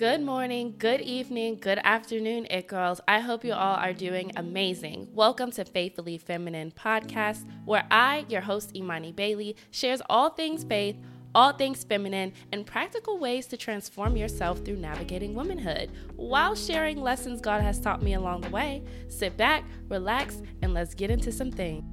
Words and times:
Good 0.00 0.22
morning, 0.22 0.76
good 0.78 1.02
evening, 1.02 1.58
good 1.60 1.78
afternoon, 1.84 2.46
it 2.48 2.68
girls. 2.68 3.02
I 3.06 3.20
hope 3.20 3.44
you 3.44 3.52
all 3.52 3.76
are 3.76 3.92
doing 3.92 4.32
amazing. 4.36 5.08
Welcome 5.12 5.50
to 5.50 5.64
Faithfully 5.66 6.16
Feminine 6.16 6.70
podcast, 6.70 7.44
where 7.66 7.86
I, 7.90 8.24
your 8.30 8.40
host 8.40 8.74
Imani 8.74 9.12
Bailey, 9.12 9.56
shares 9.70 10.00
all 10.08 10.30
things 10.30 10.64
faith, 10.64 10.96
all 11.34 11.52
things 11.52 11.84
feminine, 11.84 12.32
and 12.50 12.64
practical 12.64 13.18
ways 13.18 13.46
to 13.48 13.58
transform 13.58 14.16
yourself 14.16 14.60
through 14.64 14.78
navigating 14.78 15.34
womanhood 15.34 15.90
while 16.16 16.54
sharing 16.54 17.02
lessons 17.02 17.42
God 17.42 17.60
has 17.60 17.78
taught 17.78 18.02
me 18.02 18.14
along 18.14 18.40
the 18.40 18.48
way. 18.48 18.82
Sit 19.08 19.36
back, 19.36 19.64
relax, 19.90 20.40
and 20.62 20.72
let's 20.72 20.94
get 20.94 21.10
into 21.10 21.30
some 21.30 21.52
things. 21.52 21.84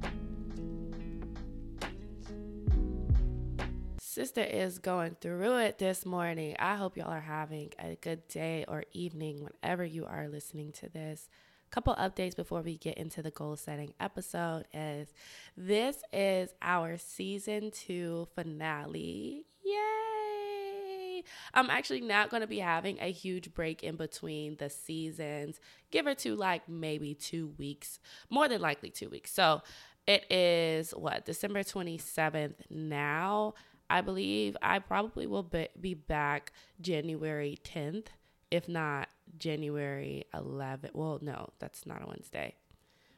Sister 4.17 4.41
is 4.41 4.79
going 4.79 5.15
through 5.21 5.57
it 5.57 5.77
this 5.77 6.03
morning. 6.03 6.55
I 6.57 6.73
hope 6.73 6.97
y'all 6.97 7.11
are 7.11 7.19
having 7.19 7.69
a 7.77 7.93
good 8.01 8.27
day 8.27 8.65
or 8.67 8.83
evening 8.91 9.43
whenever 9.43 9.85
you 9.85 10.07
are 10.07 10.27
listening 10.27 10.71
to 10.71 10.89
this. 10.89 11.29
Couple 11.69 11.93
updates 11.93 12.35
before 12.35 12.63
we 12.63 12.79
get 12.79 12.97
into 12.97 13.21
the 13.21 13.29
goal 13.29 13.55
setting 13.55 13.93
episode 13.99 14.65
is 14.73 15.13
this 15.55 16.01
is 16.11 16.49
our 16.63 16.97
season 16.97 17.69
2 17.69 18.29
finale. 18.33 19.45
Yay! 19.63 21.23
I'm 21.53 21.69
actually 21.69 22.01
not 22.01 22.31
going 22.31 22.41
to 22.41 22.47
be 22.47 22.57
having 22.57 22.97
a 22.99 23.11
huge 23.11 23.53
break 23.53 23.83
in 23.83 23.97
between 23.97 24.55
the 24.57 24.71
seasons. 24.71 25.59
Give 25.91 26.07
or 26.07 26.15
two 26.15 26.35
like 26.35 26.67
maybe 26.67 27.13
2 27.13 27.53
weeks, 27.59 27.99
more 28.31 28.47
than 28.47 28.61
likely 28.61 28.89
2 28.89 29.09
weeks. 29.09 29.31
So, 29.31 29.61
it 30.07 30.25
is 30.31 30.91
what 30.91 31.25
December 31.25 31.63
27th 31.63 32.55
now. 32.71 33.53
I 33.89 34.01
believe 34.01 34.57
I 34.61 34.79
probably 34.79 35.27
will 35.27 35.49
be 35.79 35.93
back 35.93 36.51
January 36.81 37.57
10th, 37.63 38.07
if 38.51 38.67
not 38.67 39.09
January 39.37 40.25
11th. 40.33 40.93
Well, 40.93 41.19
no, 41.21 41.49
that's 41.59 41.85
not 41.85 42.03
a 42.03 42.07
Wednesday. 42.07 42.55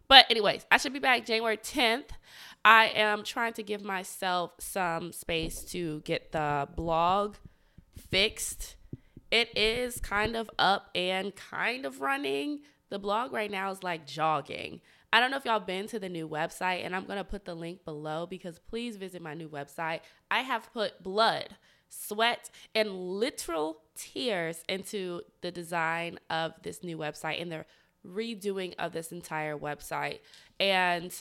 But, 0.08 0.26
anyways, 0.30 0.66
I 0.72 0.78
should 0.78 0.94
be 0.94 1.00
back 1.00 1.26
January 1.26 1.58
10th. 1.58 2.10
I 2.66 2.86
am 2.96 3.24
trying 3.24 3.54
to 3.54 3.64
give 3.64 3.84
myself 3.84 4.54
some 4.60 5.12
space 5.12 5.64
to 5.66 6.02
get 6.02 6.32
the 6.32 6.68
blog 6.76 7.36
fixed. 7.96 8.76
It 9.30 9.56
is 9.56 10.00
kind 10.00 10.36
of 10.36 10.50
up 10.58 10.90
and 10.96 11.36
kind 11.36 11.86
of 11.86 12.02
running. 12.02 12.62
The 12.90 13.00
blog 13.00 13.32
right 13.32 13.52
now 13.52 13.72
is 13.72 13.84
like 13.84 14.06
jogging. 14.06 14.82
I 15.12 15.20
don't 15.20 15.32
know 15.32 15.38
if 15.38 15.46
y'all 15.46 15.60
been 15.60 15.88
to 15.88 16.00
the 16.00 16.10
new 16.10 16.28
website, 16.28 16.86
and 16.86 16.96
I'm 16.96 17.06
to 17.06 17.24
put 17.24 17.46
the 17.46 17.56
link 17.56 17.84
below 17.84 18.28
because 18.28 18.60
please 18.60 18.98
visit 18.98 19.22
my 19.22 19.34
new 19.34 19.50
website. 19.50 20.02
I 20.30 20.42
have 20.42 20.72
put 20.72 21.02
blood, 21.02 21.56
sweat, 21.90 22.50
and 22.76 22.92
literal 22.92 23.82
tears 23.96 24.64
into 24.70 25.22
the 25.42 25.52
design 25.52 26.20
of 26.30 26.54
this 26.62 26.84
new 26.84 26.98
website 26.98 27.42
and 27.42 27.52
the 27.52 27.66
redoing 28.06 28.76
of 28.78 28.92
this 28.92 29.12
entire 29.12 29.58
website. 29.58 30.20
And 30.60 31.12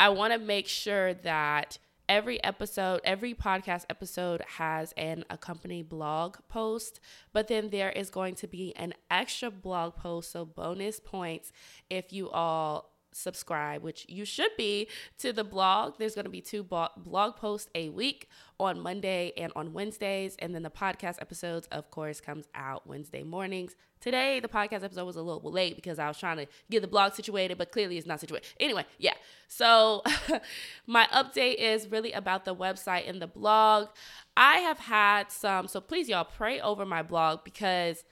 I 0.00 0.08
want 0.08 0.32
to 0.32 0.38
make 0.38 0.66
sure 0.66 1.14
that 1.14 1.78
every 2.08 2.42
episode, 2.44 3.00
every 3.04 3.34
podcast 3.34 3.84
episode 3.90 4.42
has 4.56 4.92
an 4.96 5.24
accompanying 5.30 5.84
blog 5.84 6.36
post, 6.48 7.00
but 7.32 7.48
then 7.48 7.70
there 7.70 7.90
is 7.90 8.10
going 8.10 8.34
to 8.36 8.46
be 8.46 8.74
an 8.76 8.94
extra 9.10 9.50
blog 9.50 9.96
post, 9.96 10.32
so 10.32 10.44
bonus 10.44 11.00
points 11.00 11.52
if 11.90 12.12
you 12.12 12.30
all 12.30 12.91
subscribe, 13.12 13.82
which 13.82 14.06
you 14.08 14.24
should 14.24 14.50
be 14.56 14.88
to 15.18 15.32
the 15.32 15.44
blog. 15.44 15.94
There's 15.98 16.14
going 16.14 16.24
to 16.24 16.30
be 16.30 16.40
two 16.40 16.62
blog 16.62 17.36
posts 17.36 17.70
a 17.74 17.88
week 17.90 18.28
on 18.58 18.80
Monday 18.80 19.32
and 19.36 19.52
on 19.56 19.72
Wednesdays, 19.72 20.36
and 20.38 20.54
then 20.54 20.62
the 20.62 20.70
podcast 20.70 21.20
episodes, 21.20 21.66
of 21.72 21.90
course, 21.90 22.20
comes 22.20 22.46
out 22.54 22.86
Wednesday 22.86 23.22
mornings. 23.22 23.74
Today, 24.00 24.40
the 24.40 24.48
podcast 24.48 24.82
episode 24.82 25.04
was 25.04 25.16
a 25.16 25.22
little 25.22 25.50
late 25.50 25.76
because 25.76 25.98
I 25.98 26.08
was 26.08 26.18
trying 26.18 26.38
to 26.38 26.46
get 26.70 26.82
the 26.82 26.88
blog 26.88 27.14
situated, 27.14 27.56
but 27.56 27.70
clearly 27.70 27.98
it's 27.98 28.06
not 28.06 28.20
situated. 28.20 28.46
Anyway, 28.58 28.84
yeah. 28.98 29.14
So 29.46 30.02
my 30.86 31.06
update 31.12 31.56
is 31.56 31.88
really 31.88 32.12
about 32.12 32.44
the 32.44 32.54
website 32.54 33.08
and 33.08 33.22
the 33.22 33.28
blog. 33.28 33.88
I 34.36 34.58
have 34.58 34.78
had 34.78 35.30
some, 35.30 35.68
so 35.68 35.80
please 35.80 36.08
y'all 36.08 36.24
pray 36.24 36.60
over 36.60 36.84
my 36.84 37.02
blog 37.02 37.44
because 37.44 38.04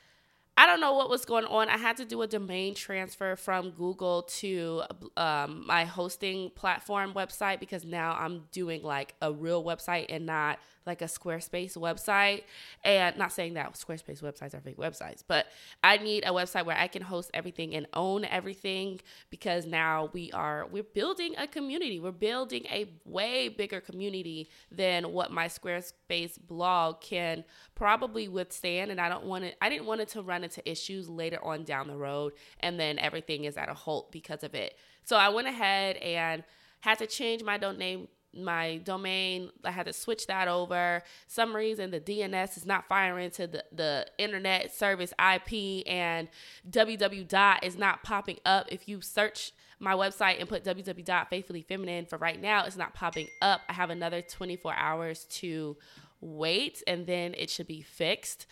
I 0.56 0.66
don't 0.66 0.80
know 0.80 0.92
what 0.92 1.08
was 1.08 1.24
going 1.24 1.46
on. 1.46 1.68
I 1.68 1.78
had 1.78 1.96
to 1.98 2.04
do 2.04 2.20
a 2.22 2.26
domain 2.26 2.74
transfer 2.74 3.34
from 3.34 3.70
Google 3.70 4.24
to 4.40 4.82
um, 5.16 5.64
my 5.66 5.84
hosting 5.84 6.50
platform 6.50 7.14
website 7.14 7.60
because 7.60 7.84
now 7.84 8.14
I'm 8.18 8.44
doing 8.52 8.82
like 8.82 9.14
a 9.22 9.32
real 9.32 9.64
website 9.64 10.06
and 10.10 10.26
not 10.26 10.58
like 10.90 11.02
a 11.02 11.06
Squarespace 11.06 11.76
website. 11.76 12.42
And 12.84 13.16
not 13.16 13.32
saying 13.32 13.54
that 13.54 13.72
Squarespace 13.74 14.22
websites 14.22 14.54
are 14.54 14.60
fake 14.60 14.76
websites, 14.76 15.22
but 15.26 15.46
I 15.84 15.98
need 15.98 16.24
a 16.24 16.30
website 16.30 16.66
where 16.66 16.76
I 16.76 16.88
can 16.88 17.02
host 17.02 17.30
everything 17.32 17.74
and 17.74 17.86
own 17.94 18.24
everything 18.24 19.00
because 19.30 19.66
now 19.66 20.10
we 20.12 20.32
are 20.32 20.66
we're 20.70 20.82
building 20.82 21.34
a 21.38 21.46
community. 21.46 22.00
We're 22.00 22.10
building 22.10 22.64
a 22.70 22.90
way 23.04 23.48
bigger 23.48 23.80
community 23.80 24.48
than 24.70 25.12
what 25.12 25.30
my 25.30 25.46
Squarespace 25.46 26.38
blog 26.44 27.00
can 27.00 27.44
probably 27.74 28.26
withstand. 28.28 28.90
And 28.90 29.00
I 29.00 29.08
don't 29.08 29.24
want 29.24 29.44
it 29.44 29.56
I 29.62 29.68
didn't 29.68 29.86
want 29.86 30.00
it 30.00 30.08
to 30.08 30.22
run 30.22 30.42
into 30.42 30.68
issues 30.68 31.08
later 31.08 31.38
on 31.44 31.64
down 31.64 31.86
the 31.86 31.96
road 31.96 32.32
and 32.60 32.78
then 32.80 32.98
everything 32.98 33.44
is 33.44 33.56
at 33.56 33.68
a 33.68 33.74
halt 33.74 34.10
because 34.10 34.42
of 34.42 34.54
it. 34.54 34.74
So 35.04 35.16
I 35.16 35.28
went 35.28 35.48
ahead 35.48 35.96
and 35.96 36.42
had 36.80 36.98
to 36.98 37.06
change 37.06 37.42
my 37.42 37.58
domain 37.58 38.08
my 38.32 38.76
domain 38.78 39.50
i 39.64 39.70
had 39.70 39.86
to 39.86 39.92
switch 39.92 40.26
that 40.26 40.48
over. 40.48 41.02
Some 41.26 41.54
reason 41.54 41.90
the 41.90 42.00
dns 42.00 42.56
is 42.56 42.66
not 42.66 42.88
firing 42.88 43.30
to 43.32 43.46
the, 43.46 43.64
the 43.72 44.06
internet 44.18 44.74
service 44.74 45.12
ip 45.20 45.86
and 45.86 46.28
www 46.68 47.28
dot 47.28 47.64
is 47.64 47.76
not 47.76 48.02
popping 48.02 48.38
up. 48.44 48.66
If 48.70 48.88
you 48.88 49.00
search 49.00 49.52
my 49.78 49.94
website 49.94 50.38
and 50.38 50.48
put 50.48 50.64
www 50.64 51.28
faithfully 51.28 51.62
feminine, 51.62 52.06
for 52.06 52.18
right 52.18 52.40
now 52.40 52.64
it's 52.64 52.76
not 52.76 52.94
popping 52.94 53.28
up. 53.42 53.62
I 53.68 53.72
have 53.72 53.90
another 53.90 54.22
24 54.22 54.74
hours 54.74 55.24
to 55.30 55.76
wait 56.20 56.82
and 56.86 57.06
then 57.06 57.34
it 57.36 57.50
should 57.50 57.66
be 57.66 57.82
fixed. 57.82 58.46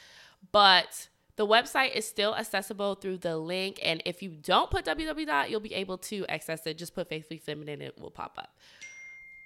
But 0.53 1.09
the 1.37 1.47
website 1.47 1.95
is 1.95 2.09
still 2.09 2.35
accessible 2.35 2.97
through 2.97 3.19
the 3.19 3.37
link 3.37 3.79
and 3.83 4.03
if 4.05 4.23
you 4.23 4.31
don't 4.31 4.71
put 4.71 4.87
www 4.87 5.27
dot 5.27 5.51
you'll 5.51 5.61
be 5.61 5.75
able 5.75 5.99
to 5.99 6.27
access 6.27 6.67
it. 6.67 6.79
Just 6.79 6.95
put 6.95 7.09
faithfully 7.09 7.39
feminine 7.39 7.81
it 7.81 8.01
will 8.01 8.11
pop 8.11 8.37
up 8.39 8.57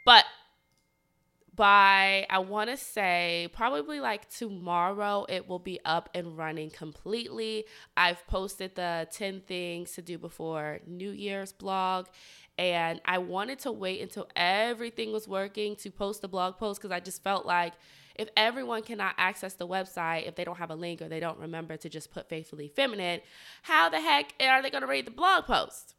but 0.04 0.24
by 1.54 2.26
I 2.30 2.38
want 2.38 2.70
to 2.70 2.76
say 2.76 3.48
probably 3.52 4.00
like 4.00 4.28
tomorrow 4.30 5.26
it 5.28 5.48
will 5.48 5.58
be 5.58 5.80
up 5.84 6.08
and 6.14 6.36
running 6.36 6.70
completely. 6.70 7.66
I've 7.96 8.26
posted 8.26 8.74
the 8.74 9.06
10 9.12 9.42
things 9.42 9.92
to 9.92 10.02
do 10.02 10.16
before 10.16 10.80
New 10.86 11.10
Year's 11.10 11.52
blog 11.52 12.06
and 12.56 13.00
I 13.04 13.18
wanted 13.18 13.58
to 13.60 13.72
wait 13.72 14.00
until 14.00 14.28
everything 14.34 15.12
was 15.12 15.28
working 15.28 15.76
to 15.76 15.90
post 15.90 16.22
the 16.22 16.28
blog 16.28 16.56
post 16.56 16.80
cuz 16.80 16.90
I 16.90 17.00
just 17.00 17.22
felt 17.22 17.44
like 17.44 17.74
if 18.14 18.28
everyone 18.36 18.82
cannot 18.82 19.14
access 19.18 19.54
the 19.54 19.66
website 19.66 20.26
if 20.26 20.36
they 20.36 20.44
don't 20.44 20.58
have 20.58 20.70
a 20.70 20.74
link 20.74 21.02
or 21.02 21.08
they 21.08 21.20
don't 21.20 21.38
remember 21.38 21.76
to 21.76 21.88
just 21.88 22.10
put 22.10 22.28
faithfully 22.28 22.68
feminine, 22.68 23.20
how 23.62 23.88
the 23.88 24.00
heck 24.00 24.34
are 24.40 24.62
they 24.62 24.70
going 24.70 24.82
to 24.82 24.88
read 24.88 25.06
the 25.06 25.10
blog 25.10 25.44
post? 25.44 25.94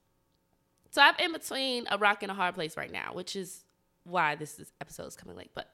So 0.92 1.02
I'm 1.02 1.16
in 1.18 1.32
between 1.32 1.88
a 1.90 1.98
rock 1.98 2.22
and 2.22 2.32
a 2.32 2.36
hard 2.36 2.54
place 2.54 2.78
right 2.78 2.92
now, 2.92 3.14
which 3.14 3.36
is 3.36 3.66
why 4.04 4.36
this 4.36 4.60
is, 4.60 4.72
episode 4.82 5.08
is 5.08 5.16
coming 5.16 5.36
late, 5.36 5.52
but 5.54 5.70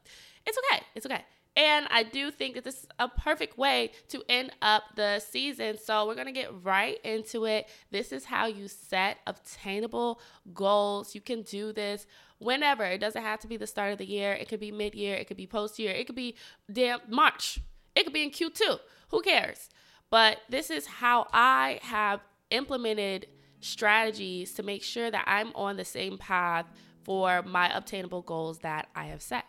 it's 0.45 0.57
okay. 0.57 0.83
It's 0.95 1.05
okay. 1.05 1.23
And 1.55 1.87
I 1.89 2.03
do 2.03 2.31
think 2.31 2.55
that 2.55 2.63
this 2.63 2.83
is 2.83 2.87
a 2.99 3.09
perfect 3.09 3.57
way 3.57 3.91
to 4.09 4.23
end 4.29 4.51
up 4.61 4.83
the 4.95 5.19
season. 5.19 5.77
So 5.77 6.07
we're 6.07 6.15
going 6.15 6.27
to 6.27 6.31
get 6.31 6.51
right 6.63 6.97
into 7.03 7.45
it. 7.45 7.67
This 7.91 8.11
is 8.11 8.25
how 8.25 8.45
you 8.45 8.67
set 8.67 9.17
obtainable 9.27 10.21
goals. 10.53 11.15
You 11.15 11.21
can 11.21 11.41
do 11.41 11.73
this 11.73 12.05
whenever. 12.37 12.85
It 12.85 12.99
doesn't 12.99 13.21
have 13.21 13.39
to 13.39 13.47
be 13.47 13.57
the 13.57 13.67
start 13.67 13.91
of 13.91 13.97
the 13.97 14.05
year. 14.05 14.31
It 14.31 14.47
could 14.47 14.59
be 14.59 14.71
mid 14.71 14.95
year. 14.95 15.15
It 15.15 15.27
could 15.27 15.37
be 15.37 15.47
post 15.47 15.79
year. 15.79 15.91
It 15.91 16.05
could 16.05 16.15
be 16.15 16.35
damn 16.71 16.99
March. 17.09 17.59
It 17.95 18.03
could 18.03 18.13
be 18.13 18.23
in 18.23 18.31
Q2. 18.31 18.79
Who 19.09 19.21
cares? 19.21 19.69
But 20.09 20.37
this 20.49 20.69
is 20.69 20.85
how 20.85 21.27
I 21.33 21.79
have 21.83 22.21
implemented 22.51 23.27
strategies 23.59 24.53
to 24.53 24.63
make 24.63 24.83
sure 24.83 25.11
that 25.11 25.25
I'm 25.27 25.51
on 25.55 25.75
the 25.75 25.85
same 25.85 26.17
path 26.17 26.65
for 27.09 27.41
my 27.41 27.75
obtainable 27.75 28.21
goals 28.21 28.59
that 28.59 28.87
I 28.95 29.05
have 29.05 29.19
set. 29.19 29.45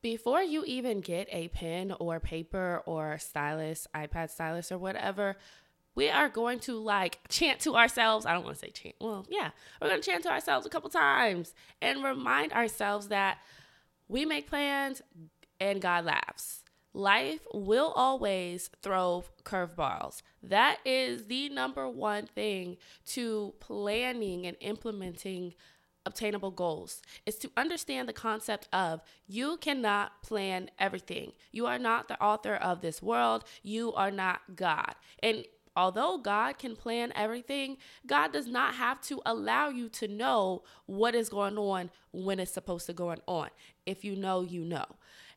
Before 0.00 0.42
you 0.42 0.64
even 0.64 1.02
get 1.02 1.28
a 1.30 1.48
pen 1.48 1.92
or 2.00 2.18
paper 2.18 2.82
or 2.86 3.18
stylus, 3.18 3.86
iPad 3.94 4.30
stylus 4.30 4.72
or 4.72 4.78
whatever, 4.78 5.36
we 5.94 6.08
are 6.08 6.30
going 6.30 6.60
to 6.60 6.78
like 6.78 7.18
chant 7.28 7.60
to 7.60 7.76
ourselves. 7.76 8.24
I 8.24 8.32
don't 8.32 8.42
want 8.42 8.56
to 8.56 8.60
say 8.60 8.70
chant. 8.70 8.94
Well, 9.02 9.26
yeah, 9.28 9.50
we're 9.82 9.88
going 9.88 10.00
to 10.00 10.10
chant 10.10 10.22
to 10.22 10.30
ourselves 10.30 10.64
a 10.64 10.70
couple 10.70 10.88
times 10.88 11.52
and 11.82 12.02
remind 12.02 12.54
ourselves 12.54 13.08
that 13.08 13.36
we 14.08 14.24
make 14.24 14.48
plans 14.48 15.02
and 15.60 15.82
God 15.82 16.06
laughs. 16.06 16.61
Life 16.94 17.40
will 17.54 17.92
always 17.96 18.70
throw 18.82 19.24
curveballs. 19.44 20.22
That 20.42 20.78
is 20.84 21.26
the 21.26 21.48
number 21.48 21.88
one 21.88 22.26
thing 22.26 22.76
to 23.06 23.54
planning 23.60 24.46
and 24.46 24.56
implementing 24.60 25.54
obtainable 26.04 26.50
goals 26.50 27.00
is 27.26 27.36
to 27.36 27.50
understand 27.56 28.08
the 28.08 28.12
concept 28.12 28.68
of 28.72 29.00
you 29.26 29.56
cannot 29.58 30.22
plan 30.22 30.70
everything. 30.78 31.32
You 31.50 31.66
are 31.66 31.78
not 31.78 32.08
the 32.08 32.20
author 32.20 32.54
of 32.56 32.80
this 32.80 33.02
world. 33.02 33.44
You 33.62 33.92
are 33.94 34.10
not 34.10 34.40
God. 34.56 34.94
And 35.22 35.46
although 35.76 36.18
God 36.18 36.58
can 36.58 36.76
plan 36.76 37.12
everything, 37.14 37.78
God 38.06 38.32
does 38.32 38.46
not 38.46 38.74
have 38.74 39.00
to 39.02 39.22
allow 39.24 39.68
you 39.68 39.88
to 39.90 40.08
know 40.08 40.62
what 40.86 41.14
is 41.14 41.28
going 41.28 41.56
on 41.56 41.90
when 42.10 42.40
it's 42.40 42.52
supposed 42.52 42.86
to 42.86 42.92
go 42.92 43.14
on. 43.26 43.48
If 43.86 44.04
you 44.04 44.16
know, 44.16 44.42
you 44.42 44.64
know. 44.64 44.86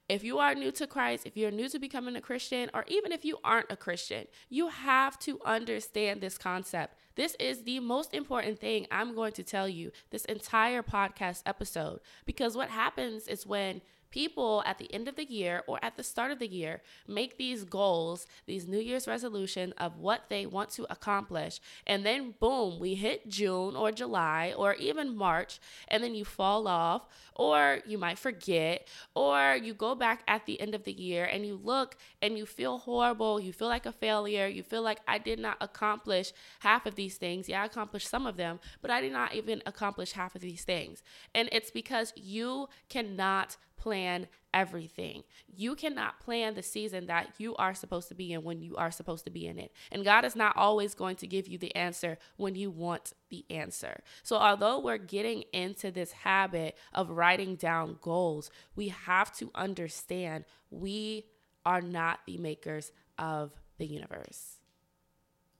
If 0.07 0.23
you 0.23 0.37
are 0.37 0.53
new 0.53 0.71
to 0.73 0.85
Christ, 0.85 1.25
if 1.25 1.35
you're 1.35 1.49
new 1.49 1.67
to 1.69 1.79
becoming 1.79 2.15
a 2.15 2.21
Christian, 2.21 2.69
or 2.75 2.85
even 2.87 3.11
if 3.11 3.25
you 3.25 3.39
aren't 3.43 3.71
a 3.71 3.75
Christian, 3.75 4.27
you 4.49 4.67
have 4.67 5.17
to 5.19 5.39
understand 5.43 6.21
this 6.21 6.37
concept. 6.37 6.95
This 7.15 7.35
is 7.39 7.63
the 7.63 7.79
most 7.79 8.13
important 8.13 8.59
thing 8.59 8.85
I'm 8.91 9.15
going 9.15 9.31
to 9.33 9.43
tell 9.43 9.67
you 9.67 9.91
this 10.11 10.25
entire 10.25 10.83
podcast 10.83 11.41
episode 11.47 12.01
because 12.25 12.55
what 12.55 12.69
happens 12.69 13.27
is 13.27 13.47
when 13.47 13.81
people 14.15 14.63
at 14.65 14.77
the 14.77 14.91
end 14.93 15.09
of 15.09 15.17
the 15.17 15.25
year 15.25 15.61
or 15.67 15.77
at 15.83 15.97
the 15.97 16.03
start 16.03 16.31
of 16.31 16.39
the 16.39 16.47
year 16.47 16.81
make 17.05 17.37
these 17.37 17.65
goals, 17.65 18.27
these 18.45 18.65
New 18.65 18.79
Year's 18.79 19.09
resolution 19.09 19.73
of 19.77 19.97
what 19.97 20.29
they 20.29 20.45
want 20.45 20.69
to 20.69 20.87
accomplish. 20.89 21.59
And 21.85 22.05
then 22.05 22.33
boom, 22.39 22.79
we 22.79 22.95
hit 22.95 23.27
June 23.27 23.75
or 23.75 23.91
July 23.91 24.53
or 24.57 24.73
even 24.75 25.17
March, 25.17 25.59
and 25.89 26.01
then 26.01 26.15
you 26.15 26.23
fall 26.23 26.65
off, 26.65 27.01
or 27.35 27.79
you 27.85 27.97
might 27.97 28.17
forget, 28.17 28.87
or 29.15 29.57
you 29.61 29.73
go 29.73 29.93
back 29.95 30.23
at 30.29 30.45
the 30.45 30.61
end 30.61 30.73
of 30.73 30.85
the 30.85 30.93
year 30.93 31.25
and 31.25 31.45
you 31.45 31.59
look 31.61 31.97
and 32.21 32.37
you 32.37 32.45
feel 32.45 32.77
horrible. 32.77 33.41
You 33.41 33.51
feel 33.51 33.67
like 33.67 33.85
a 33.85 33.91
failure. 33.91 34.47
You 34.47 34.63
feel 34.63 34.81
like 34.81 34.99
I 35.09 35.17
did 35.17 35.39
not 35.39 35.57
accomplish 35.59 36.31
half 36.59 36.85
of 36.85 36.95
these 36.95 37.17
things. 37.17 37.49
Yeah, 37.49 37.63
I 37.63 37.65
accomplished 37.65 38.07
some 38.07 38.25
of 38.25 38.37
them, 38.37 38.61
but 38.81 38.91
I 38.91 39.01
did 39.01 39.11
not 39.11 39.35
even 39.35 39.61
accomplish 39.65 40.13
half 40.13 40.35
of 40.35 40.41
these 40.41 40.63
things. 40.63 41.03
And 41.33 41.49
it's 41.51 41.69
because 41.69 42.13
you 42.15 42.69
cannot 42.87 43.57
plan 43.77 44.27
everything. 44.53 45.23
You 45.53 45.75
cannot 45.75 46.19
plan 46.19 46.55
the 46.55 46.63
season 46.63 47.07
that 47.07 47.33
you 47.37 47.55
are 47.57 47.73
supposed 47.73 48.07
to 48.07 48.15
be 48.15 48.33
in 48.33 48.43
when 48.43 48.61
you 48.61 48.75
are 48.77 48.91
supposed 48.91 49.25
to 49.25 49.29
be 49.29 49.47
in 49.47 49.59
it. 49.59 49.71
And 49.91 50.05
God 50.05 50.25
is 50.25 50.35
not 50.35 50.55
always 50.55 50.93
going 50.93 51.17
to 51.17 51.27
give 51.27 51.47
you 51.47 51.57
the 51.57 51.75
answer 51.75 52.17
when 52.37 52.55
you 52.55 52.71
want 52.71 53.13
the 53.29 53.45
answer. 53.49 54.01
So, 54.23 54.37
although 54.37 54.79
we're 54.79 54.97
getting 54.97 55.43
into 55.51 55.91
this 55.91 56.11
habit 56.11 56.77
of 56.93 57.09
writing 57.09 57.55
down 57.55 57.97
goals, 58.01 58.49
we 58.75 58.87
have 58.89 59.35
to 59.37 59.51
understand 59.53 60.45
we 60.71 61.25
are 61.65 61.81
not 61.81 62.19
the 62.25 62.37
makers 62.37 62.91
of 63.17 63.51
the 63.77 63.85
universe. 63.85 64.59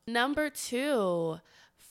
Number 0.08 0.52
two, 0.52 1.40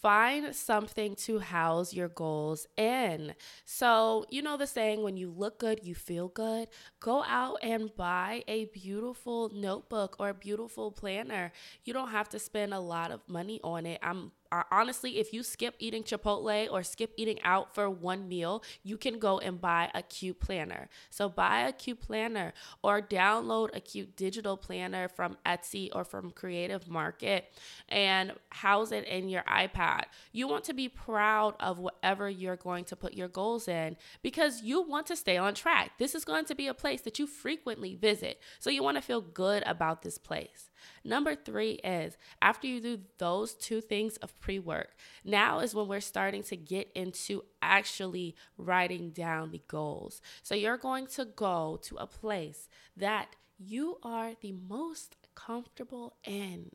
find 0.05 0.55
something 0.55 1.15
to 1.17 1.39
house 1.39 1.95
your 1.95 2.09
goals 2.09 2.67
in. 2.77 3.35
So, 3.65 4.27
you 4.29 4.43
know 4.43 4.59
the 4.59 4.67
saying, 4.67 5.03
when 5.03 5.17
you 5.17 5.31
look 5.31 5.59
good, 5.59 5.81
you 5.83 5.95
feel 5.95 6.29
good. 6.29 6.69
Go 7.01 7.25
out 7.25 7.57
and 7.63 7.91
buy 7.97 8.45
a 8.47 8.67
beautiful 8.67 9.51
notebook 9.55 10.17
or 10.19 10.29
a 10.29 10.35
beautiful 10.35 10.93
planner. 10.93 11.53
You 11.85 11.95
don't 11.95 12.11
have 12.11 12.29
to 12.31 12.39
spend 12.39 12.75
a 12.75 12.81
lot 12.81 13.13
of 13.13 13.23
money 13.29 13.61
on 13.65 13.87
it. 13.87 13.99
I'm 14.03 14.33
honestly, 14.71 15.19
if 15.19 15.33
you 15.33 15.43
skip 15.43 15.75
eating 15.79 16.03
Chipotle 16.03 16.71
or 16.71 16.83
skip 16.83 17.13
eating 17.17 17.41
out 17.43 17.75
for 17.75 17.89
one 17.91 18.29
meal, 18.29 18.63
you 18.83 18.97
can 18.97 19.19
go 19.19 19.39
and 19.39 19.61
buy 19.61 19.91
a 19.95 20.03
cute 20.03 20.41
planner. 20.41 20.89
So 21.11 21.29
buy 21.29 21.61
a 21.61 21.73
cute 21.73 22.01
planner 22.01 22.53
or 22.83 23.01
download 23.01 23.75
a 23.75 23.81
cute 23.81 24.17
digital 24.17 24.57
planner 24.57 25.09
from 25.09 25.37
Etsy 25.47 25.89
or 25.93 26.05
from 26.05 26.31
Creative 26.31 26.87
Market 26.89 27.53
and 27.89 28.33
house 28.51 28.93
it 28.93 29.05
in 29.07 29.29
your 29.29 29.43
iPad. 29.43 30.05
You 30.33 30.47
want 30.47 30.65
to 30.65 30.75
be 30.75 30.89
proud 30.89 31.55
of 31.59 31.79
whatever 31.79 32.29
you're 32.29 32.57
going 32.57 32.85
to 32.85 32.97
put 32.97 33.15
your 33.15 33.29
goals 33.29 33.69
in 33.69 33.97
because 34.23 34.63
you 34.63 34.83
want 34.83 35.07
to 35.07 35.17
stay 35.17 35.37
on 35.37 35.55
track. 35.55 35.93
This 35.99 36.15
is 36.15 36.25
going 36.25 36.45
to 36.47 36.55
be 36.55 36.67
a 36.67 36.75
place 36.75 37.01
that 37.03 37.19
you 37.19 37.27
frequently 37.27 37.95
visit. 37.95 38.41
So 38.59 38.71
you 38.71 38.83
want 38.83 38.97
to 38.97 39.03
feel 39.03 39.21
good 39.21 39.63
about 39.67 40.03
this 40.03 40.19
place. 40.19 40.71
Number 41.05 41.35
three 41.35 41.73
is 41.85 42.17
after 42.41 42.67
you 42.67 42.81
do 42.81 43.01
those 43.19 43.55
two 43.55 43.81
things 43.81 44.17
of 44.19 44.39
pre 44.41 44.59
work, 44.59 44.97
now 45.25 45.61
is 45.61 45.75
when 45.75 45.89
we're 45.89 46.01
starting 46.01 46.43
to 46.45 46.57
get 46.57 46.91
into 46.95 47.45
actually 47.63 48.35
writing 48.57 49.11
down 49.11 49.51
the 49.51 49.63
goals. 49.69 50.21
So 50.43 50.55
you're 50.55 50.77
going 50.77 51.07
to 51.09 51.25
go 51.25 51.79
to 51.83 51.97
a 51.97 52.07
place 52.07 52.69
that 52.97 53.37
you 53.59 53.99
are 54.03 54.33
the 54.41 54.53
most 54.53 55.17
comfortable 55.35 56.17
in 56.25 56.71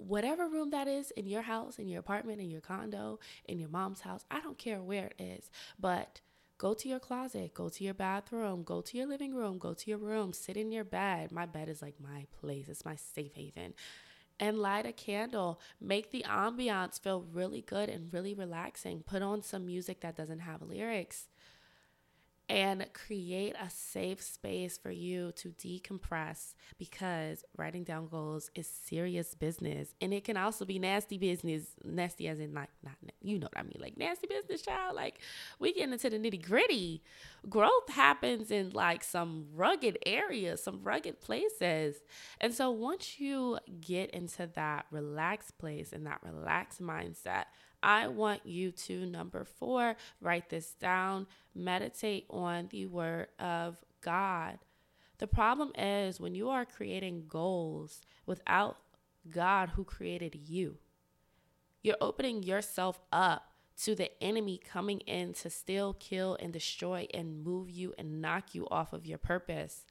whatever 0.00 0.48
room 0.48 0.70
that 0.70 0.88
is 0.88 1.10
in 1.12 1.26
your 1.26 1.42
house, 1.42 1.78
in 1.78 1.88
your 1.88 2.00
apartment, 2.00 2.40
in 2.40 2.50
your 2.50 2.60
condo, 2.60 3.18
in 3.44 3.58
your 3.58 3.68
mom's 3.68 4.00
house, 4.00 4.24
I 4.30 4.40
don't 4.40 4.56
care 4.56 4.80
where 4.80 5.10
it 5.18 5.22
is, 5.22 5.50
but 5.78 6.20
Go 6.60 6.74
to 6.74 6.90
your 6.90 7.00
closet, 7.00 7.54
go 7.54 7.70
to 7.70 7.84
your 7.84 7.94
bathroom, 7.94 8.64
go 8.64 8.82
to 8.82 8.98
your 8.98 9.06
living 9.06 9.34
room, 9.34 9.56
go 9.56 9.72
to 9.72 9.88
your 9.88 9.96
room, 9.96 10.34
sit 10.34 10.58
in 10.58 10.70
your 10.70 10.84
bed. 10.84 11.32
My 11.32 11.46
bed 11.46 11.70
is 11.70 11.80
like 11.80 11.94
my 11.98 12.26
place, 12.38 12.68
it's 12.68 12.84
my 12.84 12.96
safe 12.96 13.32
haven. 13.32 13.72
And 14.38 14.58
light 14.58 14.84
a 14.84 14.92
candle. 14.92 15.58
Make 15.80 16.10
the 16.10 16.22
ambiance 16.28 17.00
feel 17.00 17.22
really 17.22 17.62
good 17.62 17.88
and 17.88 18.12
really 18.12 18.34
relaxing. 18.34 19.02
Put 19.06 19.22
on 19.22 19.42
some 19.42 19.64
music 19.64 20.02
that 20.02 20.18
doesn't 20.18 20.40
have 20.40 20.60
lyrics 20.60 21.28
and 22.50 22.84
create 22.92 23.54
a 23.62 23.70
safe 23.70 24.20
space 24.20 24.76
for 24.76 24.90
you 24.90 25.30
to 25.36 25.50
decompress 25.50 26.54
because 26.78 27.44
writing 27.56 27.84
down 27.84 28.08
goals 28.08 28.50
is 28.56 28.66
serious 28.66 29.36
business. 29.36 29.94
And 30.00 30.12
it 30.12 30.24
can 30.24 30.36
also 30.36 30.64
be 30.64 30.80
nasty 30.80 31.16
business 31.16 31.62
nasty 31.84 32.26
as 32.26 32.40
in 32.40 32.52
like 32.52 32.70
not 32.82 32.94
you 33.22 33.38
know 33.38 33.46
what 33.52 33.58
i 33.58 33.62
mean 33.62 33.78
like 33.78 33.96
nasty 33.96 34.26
business 34.26 34.62
child. 34.62 34.96
Like 34.96 35.20
we 35.60 35.72
get 35.72 35.88
into 35.88 36.10
the 36.10 36.18
nitty 36.18 36.44
gritty 36.44 37.04
growth 37.48 37.88
happens 37.88 38.50
in 38.50 38.70
like 38.70 39.04
some 39.04 39.46
rugged 39.54 39.98
areas 40.04 40.60
some 40.60 40.80
rugged 40.82 41.20
places. 41.20 41.96
And 42.40 42.52
so 42.52 42.70
once 42.70 43.20
you 43.20 43.60
get 43.80 44.10
into 44.10 44.48
that 44.56 44.86
relaxed 44.90 45.56
place 45.58 45.92
and 45.92 46.04
that 46.06 46.18
relaxed 46.24 46.82
mindset 46.82 47.44
I 47.82 48.08
want 48.08 48.44
you 48.44 48.72
to, 48.72 49.06
number 49.06 49.44
four, 49.44 49.96
write 50.20 50.50
this 50.50 50.72
down, 50.72 51.26
meditate 51.54 52.26
on 52.30 52.68
the 52.70 52.86
word 52.86 53.28
of 53.38 53.78
God. 54.00 54.58
The 55.18 55.26
problem 55.26 55.72
is 55.76 56.20
when 56.20 56.34
you 56.34 56.48
are 56.48 56.64
creating 56.64 57.24
goals 57.28 58.00
without 58.26 58.78
God 59.28 59.70
who 59.70 59.84
created 59.84 60.34
you, 60.34 60.78
you're 61.82 61.96
opening 62.00 62.42
yourself 62.42 63.00
up 63.12 63.46
to 63.82 63.94
the 63.94 64.10
enemy 64.22 64.58
coming 64.58 65.00
in 65.00 65.32
to 65.32 65.48
steal, 65.48 65.94
kill, 65.94 66.36
and 66.40 66.52
destroy 66.52 67.06
and 67.14 67.42
move 67.42 67.70
you 67.70 67.94
and 67.98 68.20
knock 68.20 68.54
you 68.54 68.66
off 68.70 68.92
of 68.92 69.06
your 69.06 69.18
purpose. 69.18 69.86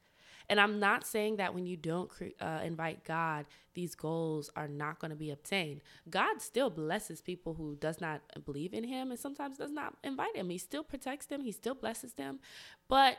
And 0.47 0.59
I'm 0.59 0.79
not 0.79 1.05
saying 1.05 1.37
that 1.37 1.53
when 1.53 1.65
you 1.65 1.77
don't 1.77 2.11
uh, 2.39 2.61
invite 2.63 3.03
God, 3.03 3.45
these 3.73 3.95
goals 3.95 4.49
are 4.55 4.67
not 4.67 4.99
going 4.99 5.11
to 5.11 5.17
be 5.17 5.31
obtained. 5.31 5.81
God 6.09 6.41
still 6.41 6.69
blesses 6.69 7.21
people 7.21 7.53
who 7.53 7.75
does 7.75 8.01
not 8.01 8.21
believe 8.45 8.73
in 8.73 8.83
him 8.83 9.11
and 9.11 9.19
sometimes 9.19 9.57
does 9.57 9.71
not 9.71 9.95
invite 10.03 10.35
him. 10.35 10.49
He 10.49 10.57
still 10.57 10.83
protects 10.83 11.25
them, 11.25 11.41
he 11.41 11.51
still 11.51 11.75
blesses 11.75 12.13
them. 12.13 12.39
But 12.87 13.17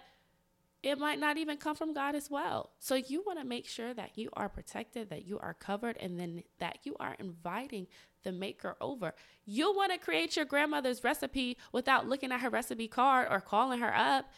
it 0.83 0.99
might 0.99 1.19
not 1.19 1.37
even 1.37 1.59
come 1.59 1.75
from 1.77 1.93
God 1.93 2.15
as 2.15 2.31
well. 2.31 2.71
So 2.79 2.95
you 2.95 3.23
want 3.27 3.39
to 3.39 3.45
make 3.45 3.67
sure 3.67 3.93
that 3.93 4.17
you 4.17 4.31
are 4.33 4.49
protected, 4.49 5.11
that 5.11 5.27
you 5.27 5.39
are 5.39 5.53
covered, 5.53 5.99
and 5.99 6.19
then 6.19 6.43
that 6.59 6.79
you 6.85 6.97
are 6.99 7.17
inviting 7.19 7.87
the 8.23 8.33
maker 8.33 8.77
over. 8.81 9.15
You 9.45 9.75
want 9.75 9.93
to 9.93 9.99
create 9.99 10.37
your 10.37 10.47
grandmother's 10.47 11.05
recipe 11.05 11.59
without 11.73 12.09
looking 12.09 12.33
at 12.33 12.41
her 12.41 12.51
recipe 12.51 12.89
card 12.89 13.29
or 13.31 13.41
calling 13.41 13.81
her 13.81 13.95
up. 13.95 14.33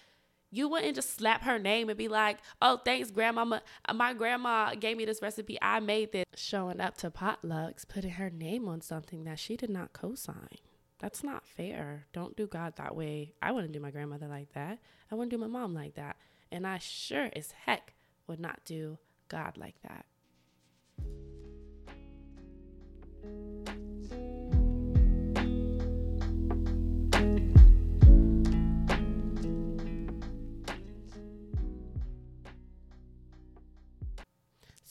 You 0.54 0.68
wouldn't 0.68 0.94
just 0.94 1.16
slap 1.16 1.42
her 1.44 1.58
name 1.58 1.88
and 1.88 1.96
be 1.96 2.08
like, 2.08 2.36
oh, 2.60 2.76
thanks, 2.84 3.10
grandmama. 3.10 3.62
Uh, 3.86 3.94
my 3.94 4.12
grandma 4.12 4.74
gave 4.74 4.98
me 4.98 5.06
this 5.06 5.22
recipe. 5.22 5.56
I 5.62 5.80
made 5.80 6.12
this. 6.12 6.26
Showing 6.36 6.78
up 6.78 6.98
to 6.98 7.10
potlucks, 7.10 7.88
putting 7.88 8.10
her 8.12 8.28
name 8.28 8.68
on 8.68 8.82
something 8.82 9.24
that 9.24 9.38
she 9.38 9.56
did 9.56 9.70
not 9.70 9.94
co 9.94 10.14
sign. 10.14 10.58
That's 10.98 11.24
not 11.24 11.46
fair. 11.46 12.04
Don't 12.12 12.36
do 12.36 12.46
God 12.46 12.76
that 12.76 12.94
way. 12.94 13.32
I 13.40 13.50
wouldn't 13.50 13.72
do 13.72 13.80
my 13.80 13.90
grandmother 13.90 14.28
like 14.28 14.52
that. 14.52 14.78
I 15.10 15.14
wouldn't 15.14 15.30
do 15.30 15.38
my 15.38 15.46
mom 15.46 15.72
like 15.72 15.94
that. 15.94 16.16
And 16.52 16.66
I 16.66 16.76
sure 16.78 17.30
as 17.34 17.52
heck 17.64 17.94
would 18.26 18.38
not 18.38 18.60
do 18.66 18.98
God 19.28 19.56
like 19.56 19.76
that. 19.82 20.04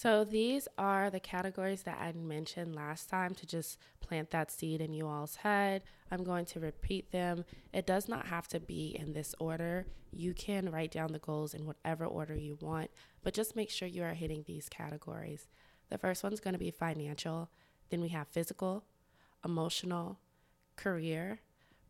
So 0.02 0.24
these 0.24 0.68
are 0.80 1.12
the 1.12 1.20
categories 1.20 1.84
that 1.84 2.00
I 2.02 2.12
mentioned 2.14 2.74
last 2.74 3.08
time 3.08 3.36
to 3.36 3.46
just 3.46 3.78
plant 4.00 4.32
that 4.32 4.50
seed 4.50 4.82
in 4.82 4.94
you 4.94 5.06
all's 5.06 5.36
head. 5.36 5.84
I'm 6.10 6.24
going 6.24 6.46
to 6.46 6.60
repeat 6.60 7.12
them. 7.12 7.46
It 7.72 7.86
does 7.86 8.10
not 8.10 8.26
have 8.26 8.48
to 8.48 8.60
be 8.60 8.98
in 9.00 9.14
this 9.14 9.36
order. 9.38 9.86
You 10.12 10.34
can 10.34 10.72
write 10.72 10.90
down 10.90 11.12
the 11.12 11.20
goals 11.20 11.54
in 11.54 11.68
whatever 11.68 12.04
order 12.04 12.34
you 12.34 12.58
want, 12.62 12.90
but 13.22 13.36
just 13.36 13.56
make 13.56 13.70
sure 13.70 13.88
you 13.88 14.02
are 14.02 14.16
hitting 14.16 14.44
these 14.48 14.70
categories. 14.70 15.48
The 15.92 16.00
first 16.00 16.24
one's 16.24 16.40
going 16.40 16.56
to 16.56 16.60
be 16.60 16.72
financial. 16.72 17.52
Then 17.92 18.02
we 18.02 18.10
have 18.10 18.28
physical, 18.28 18.86
emotional, 19.46 20.18
career, 20.78 21.42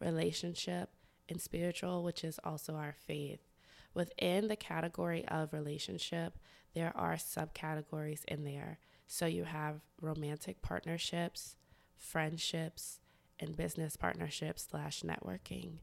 relationship, 0.02 0.90
and 1.30 1.40
spiritual, 1.40 2.04
which 2.04 2.26
is 2.26 2.42
also 2.44 2.76
our 2.76 2.94
faith. 3.08 3.51
Within 3.94 4.48
the 4.48 4.56
category 4.56 5.28
of 5.28 5.54
relationship, 5.54 6.38
there 6.74 6.94
are 6.96 7.16
subcategories 7.16 8.24
in 8.26 8.44
there. 8.44 8.80
So 9.08 9.26
you 9.26 9.44
have 9.44 9.82
romantic 10.02 10.62
partnerships, 10.62 11.58
friendships, 11.98 13.00
and 13.40 13.58
business 13.58 13.98
partnerships 13.98 14.68
slash 14.70 15.02
networking. 15.02 15.80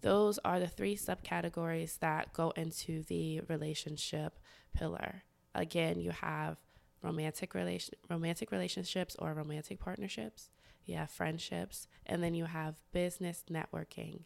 Those 0.00 0.38
are 0.44 0.58
the 0.58 0.66
three 0.66 0.96
subcategories 0.96 1.98
that 2.00 2.32
go 2.32 2.50
into 2.56 3.04
the 3.04 3.40
relationship 3.42 4.40
pillar. 4.74 5.22
Again, 5.54 6.00
you 6.00 6.10
have 6.10 6.56
romantic 7.02 7.54
relation 7.54 7.94
romantic 8.08 8.50
relationships 8.50 9.14
or 9.18 9.34
romantic 9.34 9.78
partnerships. 9.78 10.50
You 10.84 10.96
have 10.96 11.10
friendships, 11.10 11.86
and 12.06 12.22
then 12.22 12.34
you 12.34 12.46
have 12.46 12.74
business 12.92 13.44
networking. 13.48 14.22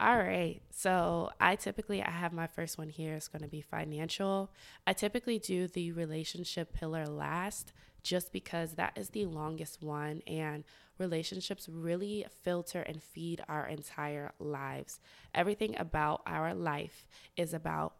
All 0.00 0.18
right. 0.18 0.60
So 0.70 1.30
I 1.40 1.54
typically 1.56 2.02
I 2.02 2.10
have 2.10 2.32
my 2.32 2.48
first 2.48 2.78
one 2.78 2.88
here. 2.88 3.14
It's 3.14 3.28
going 3.28 3.42
to 3.42 3.48
be 3.48 3.60
financial. 3.60 4.50
I 4.86 4.92
typically 4.92 5.38
do 5.38 5.68
the 5.68 5.92
relationship 5.92 6.72
pillar 6.74 7.06
last 7.06 7.72
just 8.02 8.32
because 8.32 8.74
that 8.74 8.92
is 8.96 9.10
the 9.10 9.24
longest 9.24 9.82
one 9.82 10.20
and 10.26 10.64
relationships 10.98 11.68
really 11.68 12.26
filter 12.42 12.82
and 12.82 13.02
feed 13.02 13.42
our 13.48 13.66
entire 13.66 14.32
lives. 14.38 15.00
Everything 15.34 15.74
about 15.78 16.22
our 16.26 16.54
life 16.54 17.06
is 17.36 17.54
about 17.54 17.94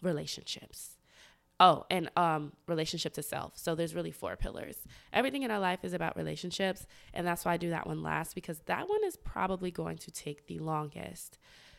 relationships. 0.00 0.96
Oh, 1.64 1.86
and 1.90 2.10
um, 2.16 2.50
relationship 2.66 3.12
to 3.14 3.22
self. 3.22 3.56
So 3.56 3.76
there's 3.76 3.94
really 3.94 4.10
four 4.10 4.34
pillars. 4.34 4.78
Everything 5.12 5.44
in 5.44 5.50
our 5.52 5.60
life 5.60 5.84
is 5.84 5.92
about 5.92 6.16
relationships, 6.16 6.88
and 7.14 7.24
that's 7.24 7.44
why 7.44 7.52
I 7.52 7.56
do 7.56 7.70
that 7.70 7.86
one 7.86 8.02
last 8.02 8.34
because 8.34 8.58
that 8.66 8.88
one 8.88 9.04
is 9.04 9.16
probably 9.16 9.70
going 9.70 9.96
to 9.98 10.10
take 10.10 10.48
the 10.48 10.58
longest. 10.58 11.38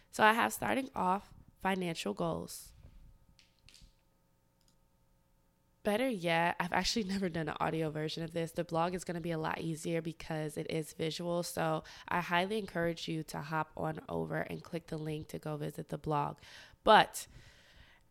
So 0.10 0.24
I 0.24 0.32
have 0.32 0.54
starting 0.54 0.90
off 0.96 1.34
financial 1.62 2.14
goals. 2.14 2.72
Better 5.84 6.08
yet, 6.08 6.56
I've 6.62 6.72
actually 6.72 7.04
never 7.10 7.28
done 7.28 7.50
an 7.50 7.58
audio 7.60 7.90
version 7.90 8.24
of 8.24 8.32
this. 8.32 8.54
The 8.54 8.64
blog 8.64 8.96
is 8.96 9.04
going 9.04 9.16
to 9.16 9.22
be 9.22 9.32
a 9.32 9.38
lot 9.38 9.60
easier 9.60 10.02
because 10.02 10.56
it 10.56 10.68
is 10.70 10.94
visual. 10.94 11.44
So 11.44 11.84
I 12.08 12.22
highly 12.22 12.58
encourage 12.58 13.10
you 13.10 13.22
to 13.24 13.40
hop 13.40 13.72
on 13.76 14.00
over 14.08 14.38
and 14.50 14.64
click 14.64 14.88
the 14.88 14.98
link 14.98 15.28
to 15.28 15.40
go 15.40 15.58
visit 15.58 15.90
the 15.90 15.98
blog. 15.98 16.38
But 16.86 17.28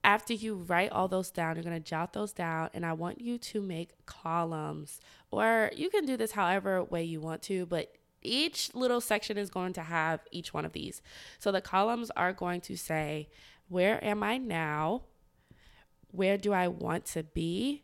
after 0.05 0.33
you 0.33 0.55
write 0.55 0.91
all 0.91 1.09
those 1.09 1.31
down, 1.31 1.57
you're 1.57 1.65
going 1.65 1.81
to 1.81 1.81
jot 1.81 2.13
those 2.13 2.33
down, 2.33 2.71
and 2.75 2.85
I 2.85 2.93
want 2.93 3.21
you 3.21 3.39
to 3.39 3.61
make 3.61 4.05
columns. 4.05 5.01
Or 5.31 5.71
you 5.77 5.91
can 5.91 6.05
do 6.05 6.17
this 6.17 6.33
however 6.33 6.83
way 6.83 7.05
you 7.05 7.21
want 7.21 7.43
to, 7.43 7.67
but 7.67 7.95
each 8.21 8.75
little 8.75 9.01
section 9.01 9.37
is 9.37 9.51
going 9.51 9.73
to 9.75 9.83
have 9.83 10.21
each 10.31 10.53
one 10.53 10.65
of 10.65 10.73
these. 10.73 11.03
So 11.39 11.53
the 11.53 11.61
columns 11.61 12.11
are 12.17 12.33
going 12.33 12.61
to 12.63 12.77
say, 12.77 13.29
Where 13.69 14.03
am 14.05 14.23
I 14.23 14.39
now? 14.39 15.03
Where 16.11 16.37
do 16.37 16.53
I 16.53 16.69
want 16.69 17.07
to 17.07 17.23
be? 17.23 17.83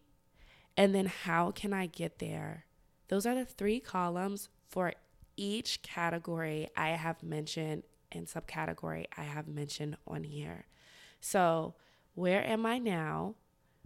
And 0.77 0.95
then 0.95 1.07
how 1.07 1.51
can 1.51 1.73
I 1.73 1.87
get 1.87 2.19
there? 2.19 2.67
Those 3.09 3.27
are 3.27 3.35
the 3.35 3.45
three 3.45 3.81
columns 3.81 4.49
for 4.69 4.93
each 5.37 5.83
category 5.83 6.69
I 6.77 6.91
have 6.91 7.23
mentioned 7.23 7.85
and 8.13 8.27
subcategory 8.27 9.07
I 9.17 9.23
have 9.23 9.49
mentioned 9.49 9.97
on 10.07 10.25
here. 10.25 10.67
So, 11.21 11.75
where 12.19 12.45
am 12.45 12.67
I 12.67 12.79
now? 12.79 13.37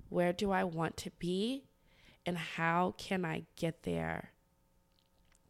Where 0.08 0.32
do 0.32 0.50
I 0.50 0.64
want 0.64 0.96
to 0.98 1.10
be? 1.18 1.64
And 2.24 2.38
how 2.38 2.94
can 2.96 3.26
I 3.26 3.44
get 3.56 3.82
there? 3.82 4.30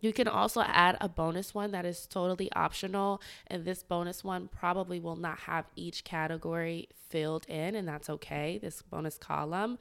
You 0.00 0.12
can 0.12 0.26
also 0.26 0.62
add 0.62 0.96
a 1.00 1.08
bonus 1.08 1.54
one 1.54 1.70
that 1.70 1.86
is 1.86 2.08
totally 2.08 2.50
optional. 2.52 3.22
And 3.46 3.64
this 3.64 3.84
bonus 3.84 4.24
one 4.24 4.48
probably 4.48 4.98
will 4.98 5.14
not 5.14 5.38
have 5.40 5.66
each 5.76 6.02
category 6.02 6.88
filled 7.08 7.46
in, 7.48 7.76
and 7.76 7.86
that's 7.86 8.10
okay. 8.10 8.58
This 8.60 8.82
bonus 8.82 9.16
column 9.16 9.78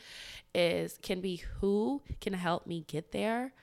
is 0.53 0.99
can 1.01 1.21
be 1.21 1.37
who 1.59 2.03
can 2.19 2.33
help 2.33 2.67
me 2.67 2.85
get 2.87 3.11
there. 3.11 3.53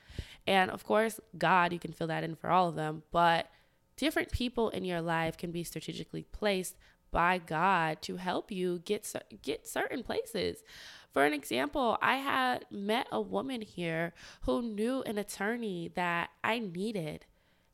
And 0.47 0.69
of 0.69 0.83
course, 0.83 1.21
God, 1.37 1.71
you 1.71 1.79
can 1.79 1.93
fill 1.93 2.07
that 2.07 2.25
in 2.25 2.35
for 2.35 2.49
all 2.49 2.67
of 2.67 2.75
them, 2.75 3.03
but 3.13 3.49
different 3.95 4.33
people 4.33 4.67
in 4.69 4.83
your 4.83 5.01
life 5.01 5.37
can 5.37 5.51
be 5.51 5.63
strategically 5.63 6.23
placed 6.23 6.75
by 7.11 7.37
God 7.37 8.01
to 8.03 8.17
help 8.17 8.51
you 8.51 8.79
get 8.79 9.11
get 9.41 9.67
certain 9.67 10.03
places. 10.03 10.63
For 11.11 11.25
an 11.25 11.33
example, 11.33 11.97
I 12.01 12.17
had 12.17 12.65
met 12.69 13.07
a 13.11 13.19
woman 13.19 13.61
here 13.61 14.13
who 14.41 14.61
knew 14.61 15.01
an 15.03 15.17
attorney 15.17 15.91
that 15.95 16.29
I 16.43 16.59
needed. 16.59 17.25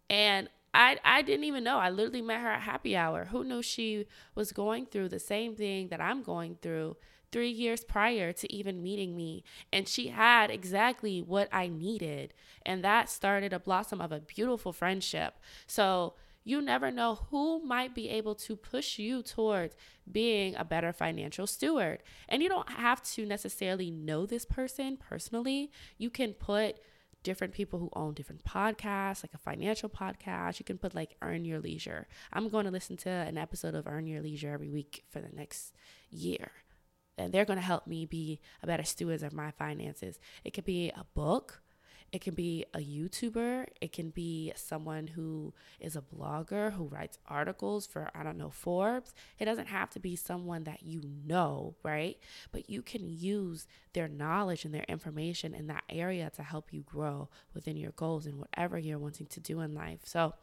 And 0.10 0.50
I, 0.74 0.98
I 1.04 1.22
didn't 1.22 1.46
even 1.46 1.64
know. 1.64 1.78
I 1.78 1.90
literally 1.90 2.22
met 2.22 2.42
her 2.42 2.50
at 2.50 2.62
happy 2.62 2.96
hour. 2.96 3.26
Who 3.26 3.44
knew 3.44 3.62
she 3.62 4.08
was 4.36 4.52
going 4.52 4.86
through 4.86 5.10
the 5.10 5.20
same 5.20 5.56
thing 5.56 5.88
that 5.90 6.02
I'm 6.02 6.22
going 6.22 6.58
through 6.62 6.98
three 7.32 7.50
years 7.50 7.84
prior 7.84 8.34
to 8.34 8.54
even 8.54 8.84
meeting 8.84 9.16
me? 9.16 9.44
And 9.72 9.88
she 9.88 10.10
had 10.10 10.52
exactly 10.52 11.22
what 11.22 11.48
I 11.52 11.68
needed. 11.68 12.34
And 12.66 12.84
that 12.84 13.10
started 13.10 13.54
a 13.54 13.60
blossom 13.60 14.02
of 14.02 14.12
a 14.12 14.20
beautiful 14.20 14.74
friendship. 14.74 15.36
So, 15.68 16.16
you 16.46 16.62
never 16.62 16.92
know 16.92 17.16
who 17.32 17.60
might 17.66 17.96
be 17.96 18.08
able 18.08 18.36
to 18.36 18.56
push 18.56 19.00
you 19.00 19.24
towards 19.24 19.76
being 20.10 20.56
a 20.56 20.64
better 20.64 20.94
financial 20.94 21.48
steward. 21.48 22.04
And 22.30 22.42
you 22.42 22.48
don't 22.48 22.70
have 22.70 23.04
to 23.14 23.26
necessarily 23.26 23.90
know 23.90 24.26
this 24.26 24.46
person 24.46 24.98
personally. 24.98 25.72
You 25.98 26.12
can 26.12 26.34
put 26.34 26.78
different 27.24 27.56
people 27.56 27.80
who 27.80 27.90
own 27.94 28.14
different 28.14 28.46
podcasts, 28.46 29.24
like 29.24 29.34
a 29.34 29.40
financial 29.40 29.90
podcast. 29.90 30.60
You 30.60 30.66
can 30.66 30.78
put 30.78 30.94
like 30.94 31.18
Earn 31.24 31.44
Your 31.44 31.60
Leisure. 31.60 32.08
I'm 32.32 32.50
going 32.50 32.66
to 32.66 32.72
listen 32.72 32.96
to 32.98 33.10
an 33.10 33.40
episode 33.40 33.74
of 33.74 33.88
Earn 33.88 34.06
Your 34.06 34.22
Leisure 34.22 34.54
every 34.54 34.70
week 34.70 35.04
for 35.10 35.20
the 35.20 35.36
next 35.36 35.74
year. 36.12 36.52
And 37.18 37.34
they're 37.34 37.46
going 37.46 37.58
to 37.58 37.66
help 37.66 37.88
me 37.88 38.06
be 38.06 38.40
a 38.62 38.68
better 38.68 38.84
steward 38.84 39.24
of 39.24 39.34
my 39.34 39.50
finances. 39.52 40.20
It 40.44 40.54
could 40.54 40.66
be 40.66 40.92
a 40.92 41.06
book, 41.16 41.64
it 42.12 42.22
can 42.22 42.34
be 42.34 42.66
a 42.74 42.80
YouTuber, 42.80 43.66
it 43.82 43.92
can 43.92 44.10
be 44.10 44.54
someone 44.56 45.08
who 45.08 45.54
is 45.80 45.96
a 45.96 46.02
blogger 46.02 46.72
who 46.74 46.86
writes 46.86 47.18
articles 47.28 47.86
for, 47.86 48.10
I 48.16 48.24
don't 48.24 48.38
know, 48.38 48.50
Forbes. 48.50 49.14
It 49.38 49.46
doesn't 49.46 49.68
have 49.68 49.90
to 49.92 50.00
be 50.00 50.16
someone 50.16 50.64
that 50.64 50.84
you 50.84 51.02
know, 51.26 51.76
right? 51.84 52.18
But 52.52 52.70
you 52.70 52.82
can 52.82 53.10
use 53.10 53.68
their 53.94 54.08
knowledge 54.08 54.66
and 54.66 54.74
their 54.74 54.86
information 54.88 55.54
in 55.54 55.68
that 55.68 55.84
area 55.90 56.32
to 56.36 56.44
help 56.44 56.72
you 56.72 56.82
grow 56.82 57.30
within 57.54 57.76
your 57.76 57.92
goals 57.92 58.26
and 58.26 58.40
whatever 58.40 58.78
you're 58.78 58.98
wanting 58.98 59.28
to 59.28 59.40
do 59.40 59.60
in 59.60 59.74
life. 59.74 60.00
So, 60.06 60.34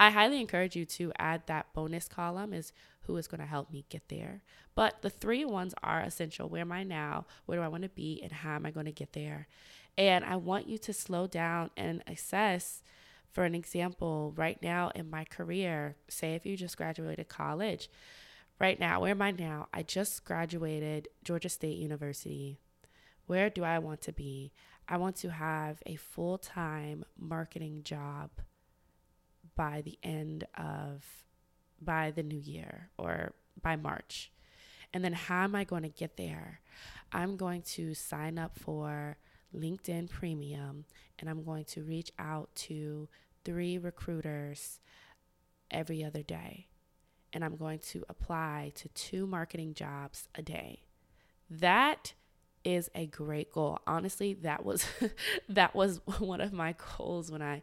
I 0.00 0.10
highly 0.10 0.40
encourage 0.40 0.76
you 0.76 0.84
to 0.84 1.12
add 1.18 1.42
that 1.46 1.72
bonus 1.74 2.06
column 2.06 2.52
is 2.52 2.72
who 3.02 3.16
is 3.16 3.26
going 3.26 3.40
to 3.40 3.46
help 3.46 3.72
me 3.72 3.84
get 3.88 4.08
there. 4.08 4.42
But 4.76 5.02
the 5.02 5.10
three 5.10 5.44
ones 5.44 5.74
are 5.82 6.00
essential. 6.00 6.48
Where 6.48 6.60
am 6.60 6.70
I 6.70 6.84
now? 6.84 7.26
Where 7.46 7.58
do 7.58 7.64
I 7.64 7.68
want 7.68 7.82
to 7.82 7.88
be? 7.88 8.20
And 8.22 8.30
how 8.30 8.54
am 8.54 8.64
I 8.64 8.70
going 8.70 8.86
to 8.86 8.92
get 8.92 9.12
there? 9.12 9.48
And 9.98 10.24
I 10.24 10.36
want 10.36 10.68
you 10.68 10.78
to 10.78 10.92
slow 10.92 11.26
down 11.26 11.70
and 11.76 12.02
assess. 12.06 12.82
For 13.32 13.44
an 13.44 13.54
example, 13.54 14.32
right 14.36 14.60
now 14.62 14.90
in 14.94 15.10
my 15.10 15.24
career, 15.24 15.96
say 16.08 16.34
if 16.34 16.46
you 16.46 16.56
just 16.56 16.78
graduated 16.78 17.28
college, 17.28 17.90
right 18.58 18.80
now, 18.80 19.00
where 19.00 19.10
am 19.10 19.20
I 19.20 19.32
now? 19.32 19.68
I 19.74 19.82
just 19.82 20.24
graduated 20.24 21.08
Georgia 21.24 21.48
State 21.48 21.76
University. 21.76 22.58
Where 23.26 23.50
do 23.50 23.64
I 23.64 23.80
want 23.80 24.00
to 24.02 24.12
be? 24.12 24.52
I 24.88 24.96
want 24.96 25.16
to 25.16 25.30
have 25.30 25.82
a 25.84 25.96
full 25.96 26.38
time 26.38 27.04
marketing 27.18 27.82
job 27.82 28.30
by 29.54 29.82
the 29.84 29.98
end 30.02 30.44
of, 30.56 31.04
by 31.82 32.12
the 32.12 32.22
new 32.22 32.38
year 32.38 32.88
or 32.96 33.34
by 33.60 33.76
March. 33.76 34.30
And 34.94 35.04
then 35.04 35.12
how 35.12 35.44
am 35.44 35.54
I 35.54 35.64
going 35.64 35.82
to 35.82 35.88
get 35.88 36.16
there? 36.16 36.60
I'm 37.12 37.36
going 37.36 37.62
to 37.62 37.94
sign 37.94 38.38
up 38.38 38.58
for 38.58 39.18
LinkedIn 39.54 40.10
Premium, 40.10 40.84
and 41.18 41.28
I'm 41.28 41.42
going 41.42 41.64
to 41.66 41.82
reach 41.82 42.12
out 42.18 42.50
to 42.54 43.08
three 43.44 43.78
recruiters 43.78 44.80
every 45.70 46.04
other 46.04 46.22
day. 46.22 46.66
And 47.32 47.44
I'm 47.44 47.56
going 47.56 47.78
to 47.90 48.04
apply 48.08 48.72
to 48.76 48.88
two 48.88 49.26
marketing 49.26 49.74
jobs 49.74 50.28
a 50.34 50.42
day. 50.42 50.82
That 51.50 52.14
is 52.64 52.90
a 52.94 53.06
great 53.06 53.52
goal. 53.52 53.78
Honestly, 53.86 54.34
that 54.34 54.64
was 54.64 54.86
that 55.48 55.74
was 55.74 56.00
one 56.18 56.40
of 56.40 56.52
my 56.52 56.74
goals 56.96 57.30
when 57.30 57.42
I 57.42 57.62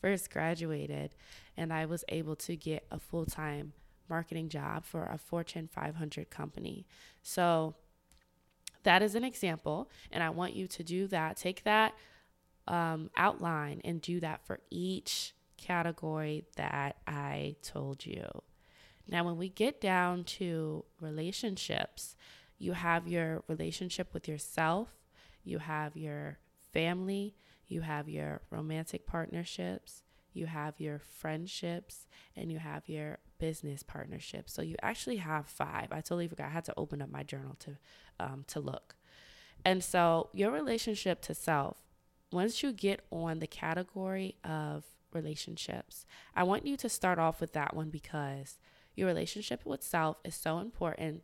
first 0.00 0.30
graduated 0.30 1.14
and 1.56 1.72
I 1.72 1.86
was 1.86 2.04
able 2.08 2.36
to 2.36 2.54
get 2.54 2.86
a 2.90 2.98
full-time 2.98 3.72
marketing 4.08 4.48
job 4.48 4.84
for 4.84 5.04
a 5.04 5.18
Fortune 5.18 5.68
500 5.72 6.30
company. 6.30 6.86
So, 7.22 7.74
that 8.86 9.02
is 9.02 9.16
an 9.16 9.24
example. 9.24 9.90
And 10.12 10.22
I 10.22 10.30
want 10.30 10.54
you 10.54 10.68
to 10.68 10.82
do 10.84 11.08
that. 11.08 11.36
Take 11.36 11.64
that 11.64 11.94
um, 12.68 13.10
outline 13.16 13.80
and 13.84 14.00
do 14.00 14.20
that 14.20 14.46
for 14.46 14.60
each 14.70 15.34
category 15.56 16.44
that 16.56 16.96
I 17.06 17.56
told 17.62 18.06
you. 18.06 18.26
Now, 19.08 19.24
when 19.24 19.36
we 19.36 19.48
get 19.48 19.80
down 19.80 20.24
to 20.24 20.84
relationships, 21.00 22.16
you 22.58 22.72
have 22.72 23.08
your 23.08 23.42
relationship 23.48 24.14
with 24.14 24.28
yourself, 24.28 24.88
you 25.44 25.58
have 25.58 25.96
your 25.96 26.38
family, 26.72 27.34
you 27.66 27.80
have 27.80 28.08
your 28.08 28.42
romantic 28.50 29.04
partnerships, 29.04 30.02
you 30.32 30.46
have 30.46 30.80
your 30.80 31.00
friendships, 31.00 32.06
and 32.36 32.52
you 32.52 32.58
have 32.60 32.88
your 32.88 33.18
business 33.38 33.82
partnerships. 33.82 34.52
So 34.52 34.62
you 34.62 34.76
actually 34.82 35.16
have 35.16 35.46
five. 35.46 35.88
I 35.90 35.96
totally 35.96 36.28
forgot. 36.28 36.46
I 36.46 36.50
had 36.50 36.64
to 36.66 36.74
open 36.76 37.02
up 37.02 37.10
my 37.10 37.22
journal 37.22 37.56
to 37.60 37.76
um, 38.18 38.44
to 38.48 38.60
look. 38.60 38.96
And 39.64 39.82
so 39.82 40.30
your 40.32 40.50
relationship 40.50 41.20
to 41.22 41.34
self, 41.34 41.76
once 42.32 42.62
you 42.62 42.72
get 42.72 43.00
on 43.10 43.40
the 43.40 43.46
category 43.46 44.36
of 44.44 44.84
relationships, 45.12 46.06
I 46.34 46.44
want 46.44 46.66
you 46.66 46.76
to 46.78 46.88
start 46.88 47.18
off 47.18 47.40
with 47.40 47.52
that 47.54 47.74
one 47.74 47.90
because 47.90 48.58
your 48.94 49.06
relationship 49.06 49.64
with 49.64 49.82
self 49.82 50.16
is 50.24 50.34
so 50.34 50.58
important. 50.58 51.22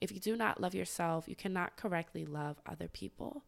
If 0.00 0.12
you 0.12 0.20
do 0.20 0.36
not 0.36 0.60
love 0.60 0.74
yourself, 0.74 1.28
you 1.28 1.36
cannot 1.36 1.76
correctly 1.76 2.24
love 2.24 2.60
other 2.66 2.88
people. 2.88 3.44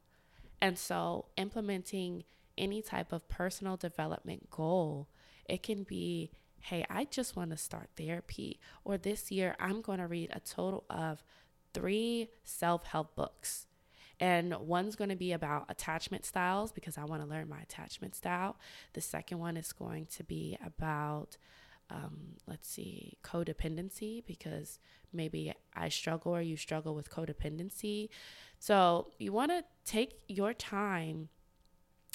And 0.61 0.79
so, 0.79 1.27
implementing 1.37 2.25
any 2.57 2.83
type 2.83 3.13
of 3.13 3.29
personal 3.29 3.77
development 3.77 4.51
goal, 4.51 5.09
it 5.49 5.63
can 5.63 5.85
be 5.85 6.33
hey, 6.61 6.85
I 6.91 7.05
just 7.05 7.37
want 7.37 7.51
to 7.51 7.57
start 7.57 7.89
therapy, 7.97 8.61
or 8.85 8.99
this 8.99 9.31
year 9.31 9.57
I'm 9.59 9.81
going 9.81 9.99
to 9.99 10.07
read 10.07 10.31
a 10.33 10.41
total 10.41 10.85
of 10.91 11.23
three 11.75 12.29
self 12.45 12.85
help 12.85 13.15
books. 13.15 13.67
And 14.21 14.55
one's 14.57 14.97
going 14.97 15.11
to 15.11 15.17
be 15.17 15.33
about 15.33 15.67
attachment 15.69 16.25
styles 16.25 16.73
because 16.73 16.99
I 16.99 17.05
want 17.05 17.23
to 17.23 17.29
learn 17.29 17.49
my 17.49 17.61
attachment 17.61 18.17
style. 18.17 18.57
The 18.95 19.01
second 19.01 19.39
one 19.39 19.57
is 19.57 19.73
going 19.73 20.07
to 20.07 20.25
be 20.25 20.59
about, 20.65 21.37
um, 21.89 22.35
let's 22.49 22.69
see, 22.69 23.17
codependency 23.23 24.25
because 24.27 24.81
maybe 25.13 25.55
I 25.75 25.89
struggle 25.89 26.35
or 26.35 26.43
you 26.43 26.57
struggle 26.57 26.97
with 26.97 27.11
codependency. 27.11 28.09
So 28.59 29.13
you 29.19 29.33
want 29.33 29.53
to 29.53 29.63
take 29.85 30.19
your 30.27 30.53
time 30.53 31.29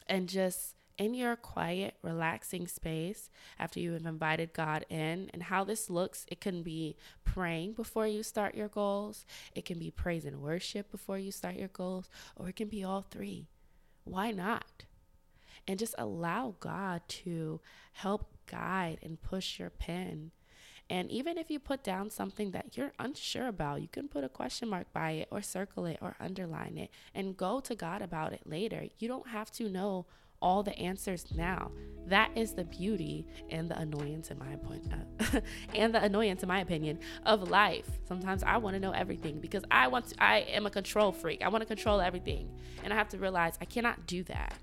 and 0.07 0.27
just 0.27 0.75
in 0.97 1.13
your 1.13 1.35
quiet, 1.35 1.95
relaxing 2.01 2.67
space 2.67 3.29
after 3.59 3.79
you 3.79 3.93
have 3.93 4.05
invited 4.05 4.53
God 4.53 4.85
in. 4.89 5.29
And 5.33 5.43
how 5.43 5.63
this 5.63 5.89
looks, 5.89 6.25
it 6.27 6.41
can 6.41 6.63
be 6.63 6.95
praying 7.23 7.73
before 7.73 8.07
you 8.07 8.23
start 8.23 8.55
your 8.55 8.67
goals, 8.67 9.25
it 9.55 9.65
can 9.65 9.79
be 9.79 9.91
praise 9.91 10.25
and 10.25 10.41
worship 10.41 10.91
before 10.91 11.17
you 11.17 11.31
start 11.31 11.55
your 11.55 11.69
goals, 11.69 12.09
or 12.35 12.50
it 12.50 12.55
can 12.55 12.67
be 12.67 12.83
all 12.83 13.01
three. 13.01 13.47
Why 14.03 14.31
not? 14.31 14.85
And 15.67 15.79
just 15.79 15.95
allow 15.97 16.55
God 16.59 17.01
to 17.07 17.62
help 17.93 18.33
guide 18.47 19.00
and 19.01 19.21
push 19.21 19.59
your 19.59 19.69
pen. 19.69 20.31
And 20.89 21.09
even 21.09 21.38
if 21.38 21.50
you 21.50 21.59
put 21.59 21.83
down 21.83 22.09
something 22.09 22.51
that 22.51 22.75
you're 22.75 22.91
unsure 23.00 23.47
about, 23.47 23.81
you 23.81 23.88
can 23.88 24.09
put 24.09 24.25
a 24.25 24.29
question 24.29 24.69
mark 24.69 24.91
by 24.91 25.12
it 25.12 25.27
or 25.31 25.41
circle 25.41 25.85
it 25.85 25.97
or 26.01 26.15
underline 26.19 26.77
it 26.77 26.91
and 27.15 27.38
go 27.38 27.62
to 27.62 27.73
God 27.73 28.01
about 28.01 28.33
it 28.33 28.41
later. 28.45 28.88
You 29.00 29.07
don't 29.07 29.29
have 29.29 29.50
to 29.53 29.69
know 29.69 30.05
all 30.43 30.62
the 30.62 30.77
answers 30.77 31.25
now. 31.33 31.71
That 32.05 32.31
is 32.35 32.53
the 32.53 32.65
beauty 32.65 33.25
and 33.50 33.71
the 33.71 33.79
annoyance 33.79 34.29
in 34.29 34.38
my 34.38 34.57
point 34.57 34.83
uh, 34.91 35.39
and 35.73 35.95
the 35.95 36.03
annoyance 36.03 36.43
in 36.43 36.50
my 36.50 36.59
opinion 36.59 37.00
of 37.25 37.50
life. 37.50 37.88
Sometimes 38.05 38.43
I 38.43 38.57
want 38.57 38.73
to 38.73 38.79
know 38.79 38.91
everything 38.91 39.39
because 39.39 39.63
I 39.71 39.88
want 39.88 40.07
to 40.09 40.21
I 40.21 40.39
am 40.39 40.65
a 40.65 40.69
control 40.69 41.13
freak. 41.13 41.41
I 41.41 41.47
want 41.47 41.62
to 41.62 41.65
control 41.65 42.01
everything. 42.01 42.50
And 42.83 42.91
I 42.91 42.97
have 42.97 43.07
to 43.09 43.17
realize 43.17 43.57
I 43.62 43.65
cannot 43.65 44.05
do 44.05 44.21
that. 44.23 44.57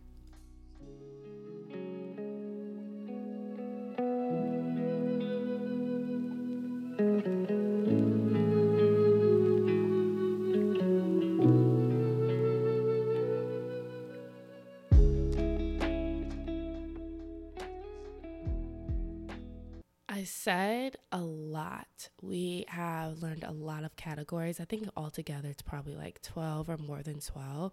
Categories. 24.30 24.60
I 24.60 24.64
think 24.64 24.88
altogether 24.96 25.49
it's 25.49 25.62
probably 25.62 25.94
like 25.94 26.22
12 26.22 26.70
or 26.70 26.76
more 26.76 27.02
than 27.02 27.20
12. 27.20 27.72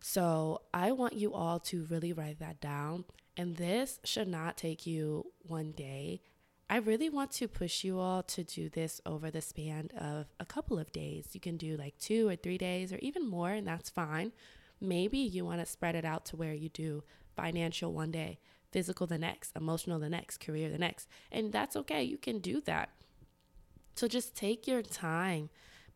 So 0.00 0.62
I 0.72 0.92
want 0.92 1.14
you 1.14 1.34
all 1.34 1.58
to 1.60 1.86
really 1.90 2.12
write 2.12 2.38
that 2.38 2.60
down. 2.60 3.04
And 3.36 3.56
this 3.56 3.98
should 4.04 4.28
not 4.28 4.56
take 4.56 4.86
you 4.86 5.26
one 5.42 5.72
day. 5.72 6.22
I 6.68 6.76
really 6.76 7.08
want 7.10 7.32
to 7.32 7.48
push 7.48 7.82
you 7.82 7.98
all 7.98 8.22
to 8.22 8.44
do 8.44 8.68
this 8.68 9.00
over 9.04 9.30
the 9.30 9.40
span 9.40 9.90
of 9.98 10.26
a 10.38 10.44
couple 10.44 10.78
of 10.78 10.92
days. 10.92 11.28
You 11.32 11.40
can 11.40 11.56
do 11.56 11.76
like 11.76 11.98
two 11.98 12.28
or 12.28 12.36
three 12.36 12.58
days 12.58 12.92
or 12.92 12.98
even 12.98 13.28
more, 13.28 13.50
and 13.50 13.66
that's 13.66 13.90
fine. 13.90 14.32
Maybe 14.80 15.18
you 15.18 15.44
want 15.44 15.60
to 15.60 15.66
spread 15.66 15.96
it 15.96 16.04
out 16.04 16.24
to 16.26 16.36
where 16.36 16.54
you 16.54 16.68
do 16.68 17.02
financial 17.36 17.92
one 17.92 18.12
day, 18.12 18.38
physical 18.70 19.06
the 19.08 19.18
next, 19.18 19.56
emotional 19.56 19.98
the 19.98 20.08
next, 20.08 20.38
career 20.38 20.70
the 20.70 20.78
next. 20.78 21.08
And 21.32 21.52
that's 21.52 21.74
okay. 21.76 22.04
You 22.04 22.18
can 22.18 22.38
do 22.38 22.60
that. 22.62 22.90
So 23.96 24.06
just 24.06 24.36
take 24.36 24.68
your 24.68 24.82
time 24.82 25.50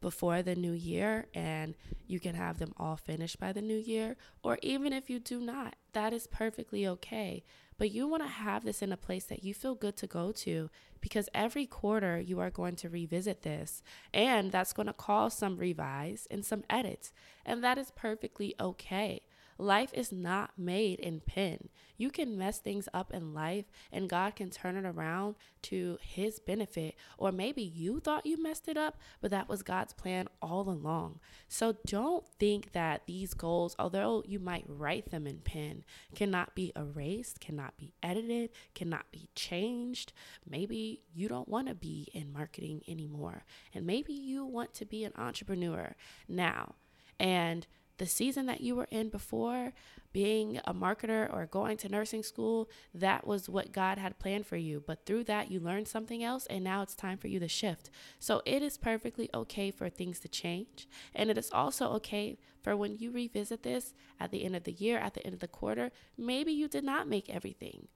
before 0.04 0.42
the 0.42 0.54
new 0.54 0.72
year 0.72 1.24
and 1.32 1.74
you 2.06 2.20
can 2.20 2.34
have 2.34 2.58
them 2.58 2.74
all 2.76 2.94
finished 2.94 3.40
by 3.40 3.54
the 3.54 3.62
new 3.62 3.78
year. 3.78 4.16
Or 4.42 4.58
even 4.60 4.92
if 4.92 5.08
you 5.08 5.18
do 5.18 5.40
not, 5.40 5.76
that 5.94 6.12
is 6.12 6.26
perfectly 6.26 6.86
okay. 6.86 7.42
But 7.78 7.90
you 7.90 8.06
want 8.06 8.22
to 8.22 8.28
have 8.28 8.66
this 8.66 8.82
in 8.82 8.92
a 8.92 8.98
place 8.98 9.24
that 9.24 9.44
you 9.44 9.54
feel 9.54 9.74
good 9.74 9.96
to 9.96 10.06
go 10.06 10.30
to 10.30 10.68
because 11.00 11.30
every 11.32 11.64
quarter 11.64 12.20
you 12.20 12.38
are 12.38 12.50
going 12.50 12.76
to 12.76 12.90
revisit 12.90 13.44
this 13.44 13.82
and 14.12 14.52
that's 14.52 14.74
going 14.74 14.88
to 14.88 14.92
cause 14.92 15.32
some 15.32 15.56
revise 15.56 16.28
and 16.30 16.44
some 16.44 16.64
edits. 16.68 17.14
And 17.46 17.64
that 17.64 17.78
is 17.78 17.90
perfectly 17.96 18.54
okay. 18.60 19.22
Life 19.58 19.90
is 19.94 20.12
not 20.12 20.52
made 20.58 20.98
in 21.00 21.20
pen. 21.20 21.68
You 21.96 22.10
can 22.10 22.36
mess 22.36 22.58
things 22.58 22.88
up 22.92 23.12
in 23.12 23.34
life 23.34 23.66
and 23.92 24.08
God 24.08 24.34
can 24.34 24.50
turn 24.50 24.76
it 24.76 24.84
around 24.84 25.36
to 25.62 25.98
his 26.00 26.40
benefit. 26.40 26.96
Or 27.18 27.30
maybe 27.30 27.62
you 27.62 28.00
thought 28.00 28.26
you 28.26 28.42
messed 28.42 28.68
it 28.68 28.76
up, 28.76 28.98
but 29.20 29.30
that 29.30 29.48
was 29.48 29.62
God's 29.62 29.92
plan 29.92 30.28
all 30.42 30.68
along. 30.68 31.20
So 31.48 31.76
don't 31.86 32.26
think 32.38 32.72
that 32.72 33.02
these 33.06 33.34
goals, 33.34 33.76
although 33.78 34.24
you 34.26 34.40
might 34.40 34.64
write 34.66 35.10
them 35.10 35.26
in 35.26 35.38
pen, 35.38 35.84
cannot 36.14 36.54
be 36.54 36.72
erased, 36.74 37.40
cannot 37.40 37.76
be 37.76 37.92
edited, 38.02 38.50
cannot 38.74 39.10
be 39.12 39.28
changed. 39.34 40.12
Maybe 40.48 41.02
you 41.14 41.28
don't 41.28 41.48
want 41.48 41.68
to 41.68 41.74
be 41.74 42.08
in 42.12 42.32
marketing 42.32 42.82
anymore. 42.88 43.44
And 43.72 43.86
maybe 43.86 44.12
you 44.12 44.44
want 44.44 44.74
to 44.74 44.84
be 44.84 45.04
an 45.04 45.12
entrepreneur 45.16 45.94
now. 46.28 46.74
And 47.20 47.66
the 47.98 48.07
season 48.07 48.46
that 48.46 48.61
you 48.61 48.74
were 48.74 48.88
in 48.90 49.09
before, 49.09 49.72
being 50.12 50.61
a 50.64 50.72
marketer 50.72 51.33
or 51.33 51.46
going 51.46 51.76
to 51.76 51.88
nursing 51.88 52.22
school, 52.22 52.68
that 52.94 53.26
was 53.26 53.48
what 53.48 53.72
God 53.72 53.98
had 53.98 54.18
planned 54.18 54.46
for 54.46 54.57
you. 54.57 54.83
But 54.87 55.07
through 55.07 55.24
that, 55.24 55.50
you 55.50 55.61
learned 55.61 55.88
something 55.88 56.22
else, 56.22 56.46
and 56.46 56.62
now 56.62 56.83
it's 56.83 56.94
time 56.94 57.18
for 57.18 57.28
you 57.28 57.40
to 57.40 57.48
shift. 57.48 57.90
So 58.18 58.40
it 58.44 58.62
is 58.62 58.78
perfectly 58.78 59.28
okay 59.35 59.70
for 59.70 59.88
things 59.88 60.20
to 60.20 60.28
change. 60.28 60.88
And 61.14 61.30
it 61.30 61.38
is 61.38 61.50
also 61.52 61.90
okay 61.94 62.38
for 62.62 62.76
when 62.76 62.96
you 62.96 63.11
revisit 63.11 63.62
this 63.62 63.92
at 64.20 64.30
the 64.30 64.44
end 64.44 64.57
of 64.57 64.64
the 64.64 64.72
year, 64.72 64.98
at 64.98 65.14
the 65.14 65.24
end 65.24 65.35
of 65.35 65.40
the 65.40 65.48
quarter, 65.48 65.90
maybe 66.16 66.52
you 66.52 66.68
did 66.68 66.85
not 66.85 67.09
make 67.09 67.28
everything. 67.28 67.88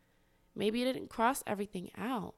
Maybe 0.54 0.80
you 0.80 0.84
didn't 0.84 1.08
cross 1.08 1.44
everything 1.46 1.90
out 1.96 2.34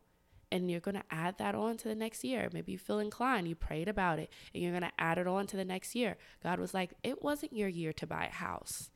and 0.52 0.70
you're 0.70 0.80
going 0.80 0.96
to 0.96 1.04
add 1.10 1.38
that 1.38 1.54
on 1.54 1.76
to 1.78 1.88
the 1.88 1.94
next 1.94 2.24
year. 2.24 2.48
Maybe 2.52 2.72
you 2.72 2.78
feel 2.78 2.98
inclined, 2.98 3.48
you 3.48 3.54
prayed 3.54 3.88
about 3.88 4.18
it, 4.18 4.30
and 4.52 4.62
you're 4.62 4.72
going 4.72 4.82
to 4.82 4.92
add 4.98 5.18
it 5.18 5.26
on 5.26 5.46
to 5.48 5.56
the 5.56 5.64
next 5.64 5.94
year. 5.94 6.16
God 6.42 6.58
was 6.58 6.74
like, 6.74 6.90
it 7.02 7.22
wasn't 7.22 7.52
your 7.52 7.68
year 7.68 7.92
to 7.94 8.06
buy 8.06 8.26
a 8.26 8.34
house. 8.34 8.90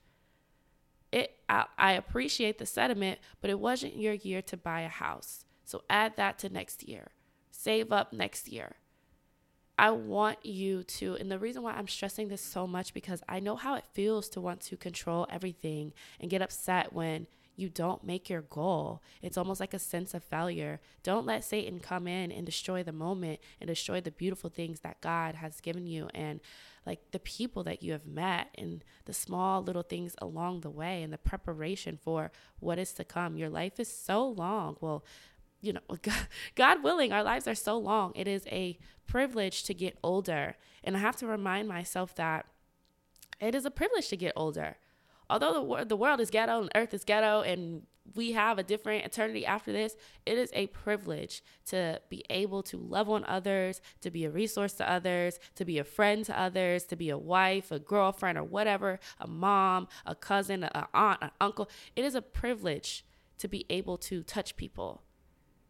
It, 1.12 1.37
I, 1.49 1.67
I 1.79 1.93
appreciate 1.93 2.59
the 2.59 2.67
sentiment, 2.67 3.21
but 3.40 3.51
it 3.51 3.61
wasn't 3.61 3.97
your 3.97 4.14
year 4.14 4.43
to 4.43 4.57
buy 4.57 4.81
a 4.81 4.88
house. 4.88 5.45
So 5.64 5.83
add 5.88 6.17
that 6.17 6.38
to 6.40 6.49
next 6.49 6.88
year. 6.88 7.09
Save 7.51 7.93
up 7.93 8.12
next 8.12 8.49
year. 8.49 8.77
I 9.79 9.90
want 9.90 10.45
you 10.45 10.85
to, 10.85 11.17
and 11.17 11.31
the 11.31 11.38
reason 11.38 11.62
why 11.62 11.73
I'm 11.73 11.88
stressing 11.88 12.29
this 12.29 12.40
so 12.40 12.67
much 12.67 12.95
because 12.95 13.23
I 13.29 13.40
know 13.40 13.57
how 13.57 13.75
it 13.75 13.85
feels 13.93 14.29
to 14.31 14.40
want 14.40 14.61
to 14.62 14.77
control 14.77 15.27
everything 15.31 15.93
and 16.21 16.31
get 16.31 16.43
upset 16.43 16.93
when 16.93 17.27
you 17.57 17.69
don't 17.69 18.05
make 18.05 18.29
your 18.29 18.43
goal. 18.43 19.03
It's 19.23 19.38
almost 19.38 19.61
like 19.61 19.75
a 19.75 19.79
sense 19.79 20.14
of 20.14 20.25
failure. 20.25 20.81
Don't 21.03 21.27
let 21.27 21.45
Satan 21.45 21.79
come 21.79 22.07
in 22.07 22.33
and 22.33 22.45
destroy 22.45 22.83
the 22.83 22.93
moment 22.93 23.40
and 23.61 23.69
destroy 23.69 24.01
the 24.01 24.11
beautiful 24.11 24.51
things 24.51 24.81
that 24.81 25.01
God 25.01 25.37
has 25.37 25.61
given 25.61 25.87
you 25.87 26.09
and 26.14 26.40
like 26.87 27.01
the 27.12 27.19
people 27.19 27.62
that 27.64 27.83
you 27.83 27.93
have 27.93 28.07
met 28.07 28.49
and 28.59 28.85
the 29.05 29.14
small 29.14 29.62
little 29.62 29.83
things 29.83 30.14
along 30.21 30.61
the 30.61 30.71
way 30.71 31.03
and 31.03 31.12
the 31.12 31.19
preparation 31.19 31.99
for 32.03 32.31
what 32.59 32.79
is 32.79 32.93
to 32.95 33.05
come. 33.05 33.37
Your 33.37 33.49
life 33.49 33.79
is 33.79 33.88
so 33.88 34.27
long. 34.27 34.77
Well, 34.81 35.05
you 35.61 35.73
know, 35.73 35.81
God, 36.55 36.83
willing, 36.83 37.12
our 37.12 37.23
lives 37.23 37.49
are 37.49 37.55
so 37.55 37.79
long. 37.79 38.12
It 38.14 38.29
is 38.29 38.47
a 38.49 38.79
privilege 39.07 39.62
to 39.64 39.75
get 39.75 39.99
older. 40.03 40.57
And 40.83 40.97
I 40.97 41.01
have 41.01 41.17
to 41.17 41.27
remind 41.27 41.69
myself 41.69 42.14
that 42.17 42.47
it 43.40 43.55
is 43.55 43.64
a 43.64 43.71
privilege 43.71 44.09
to 44.09 44.17
get 44.17 44.33
older 44.37 44.77
although 45.28 45.76
the, 45.78 45.84
the 45.84 45.96
world 45.96 46.20
is 46.20 46.30
ghetto 46.30 46.60
and 46.60 46.70
earth 46.74 46.94
is 46.94 47.04
ghetto 47.04 47.42
and 47.42 47.82
we 48.14 48.32
have 48.32 48.58
a 48.58 48.62
different 48.62 49.04
eternity 49.04 49.46
after 49.46 49.72
this, 49.72 49.96
it 50.26 50.37
is 50.37 50.50
a 50.52 50.66
privilege 50.68 51.42
to 51.66 52.00
be 52.10 52.22
able 52.28 52.62
to 52.62 52.76
love 52.76 53.08
on 53.08 53.24
others, 53.24 53.80
to 54.02 54.10
be 54.10 54.24
a 54.24 54.30
resource 54.30 54.74
to 54.74 54.90
others, 54.90 55.38
to 55.54 55.64
be 55.64 55.78
a 55.78 55.84
friend 55.84 56.24
to 56.26 56.38
others, 56.38 56.84
to 56.84 56.96
be 56.96 57.08
a 57.08 57.18
wife, 57.18 57.70
a 57.72 57.78
girlfriend, 57.78 58.37
or 58.37 58.44
whatever, 58.44 59.00
a 59.18 59.26
mom, 59.26 59.88
a 60.04 60.14
cousin, 60.14 60.64
an 60.64 60.84
aunt, 60.92 61.18
an 61.22 61.30
uncle. 61.40 61.68
It 61.96 62.04
is 62.04 62.14
a 62.14 62.22
privilege 62.22 63.04
to 63.38 63.48
be 63.48 63.64
able 63.70 63.96
to 63.98 64.22
touch 64.22 64.56
people. 64.56 65.02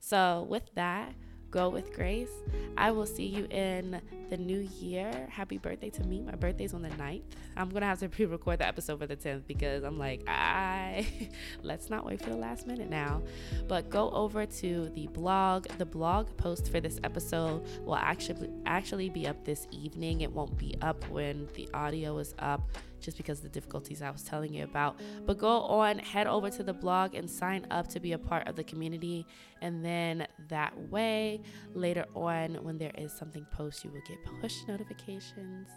So, 0.01 0.47
with 0.49 0.75
that, 0.75 1.15
Go 1.55 1.69
with 1.69 1.95
grace. 1.95 2.33
I 2.77 2.91
will 2.91 3.07
see 3.07 3.27
you 3.27 3.45
in 3.45 4.01
the 4.29 4.37
new 4.37 4.69
year. 4.81 5.29
Happy 5.31 5.57
birthday 5.57 5.89
to 5.91 6.03
me. 6.03 6.21
My 6.21 6.35
birthday's 6.35 6.75
on 6.75 6.83
the 6.83 6.89
9th. 6.89 7.23
I'm 7.57 7.69
going 7.69 7.83
to 7.83 7.87
have 7.87 8.01
to 8.01 8.09
pre 8.11 8.25
record 8.25 8.59
the 8.59 8.67
episode 8.67 8.99
for 8.99 9.07
the 9.07 9.15
10th 9.15 9.47
because 9.47 9.85
I'm 9.85 9.97
like, 9.97 10.25
I 10.27 11.07
let's 11.63 11.91
not 11.91 12.05
wait 12.05 12.21
for 12.21 12.31
the 12.31 12.37
last 12.37 12.67
minute 12.67 12.91
now. 12.91 13.23
But 13.69 13.89
go 13.89 14.11
over 14.11 14.47
to 14.47 14.91
the 14.97 15.07
blog. 15.07 15.69
The 15.79 15.87
blog 15.87 16.37
post 16.37 16.73
for 16.73 16.81
this 16.81 16.99
episode 17.05 17.65
will 17.85 17.95
actually 17.95 18.51
actually 18.67 19.09
be 19.09 19.29
up 19.29 19.45
this 19.45 19.69
evening. 19.71 20.23
It 20.23 20.33
won't 20.33 20.59
be 20.59 20.75
up 20.83 21.09
when 21.09 21.49
the 21.55 21.69
audio 21.73 22.19
is 22.19 22.35
up 22.41 22.69
just 23.05 23.17
because 23.17 23.41
the 23.41 23.49
difficulties 23.49 24.03
I 24.03 24.11
was 24.11 24.23
telling 24.23 24.55
you 24.55 24.65
about. 24.65 24.99
But 25.27 25.39
go 25.39 25.61
on, 25.63 25.99
head 25.99 26.27
over 26.27 26.51
to 26.51 26.63
the 26.63 26.73
blog 26.73 27.15
and 27.15 27.31
sign 27.31 27.67
up 27.71 27.89
to 27.89 28.01
be 28.01 28.13
a 28.13 28.19
part 28.19 28.49
of 28.49 28.57
the 28.57 28.65
community. 28.65 29.27
And 29.61 29.85
then 29.85 30.27
that 30.49 30.77
way, 30.91 31.43
later 31.75 32.07
on, 32.15 32.55
when 32.65 32.79
there 32.79 32.93
is 32.97 33.13
something 33.13 33.47
post, 33.51 33.85
you 33.85 33.91
will 33.91 34.03
get 34.07 34.19
push 34.41 34.57
notifications. 34.67 35.69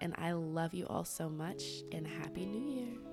And 0.00 0.14
I 0.18 0.32
love 0.32 0.74
you 0.74 0.86
all 0.86 1.04
so 1.04 1.28
much 1.28 1.62
and 1.92 2.06
Happy 2.06 2.46
New 2.46 2.74
Year. 2.80 3.11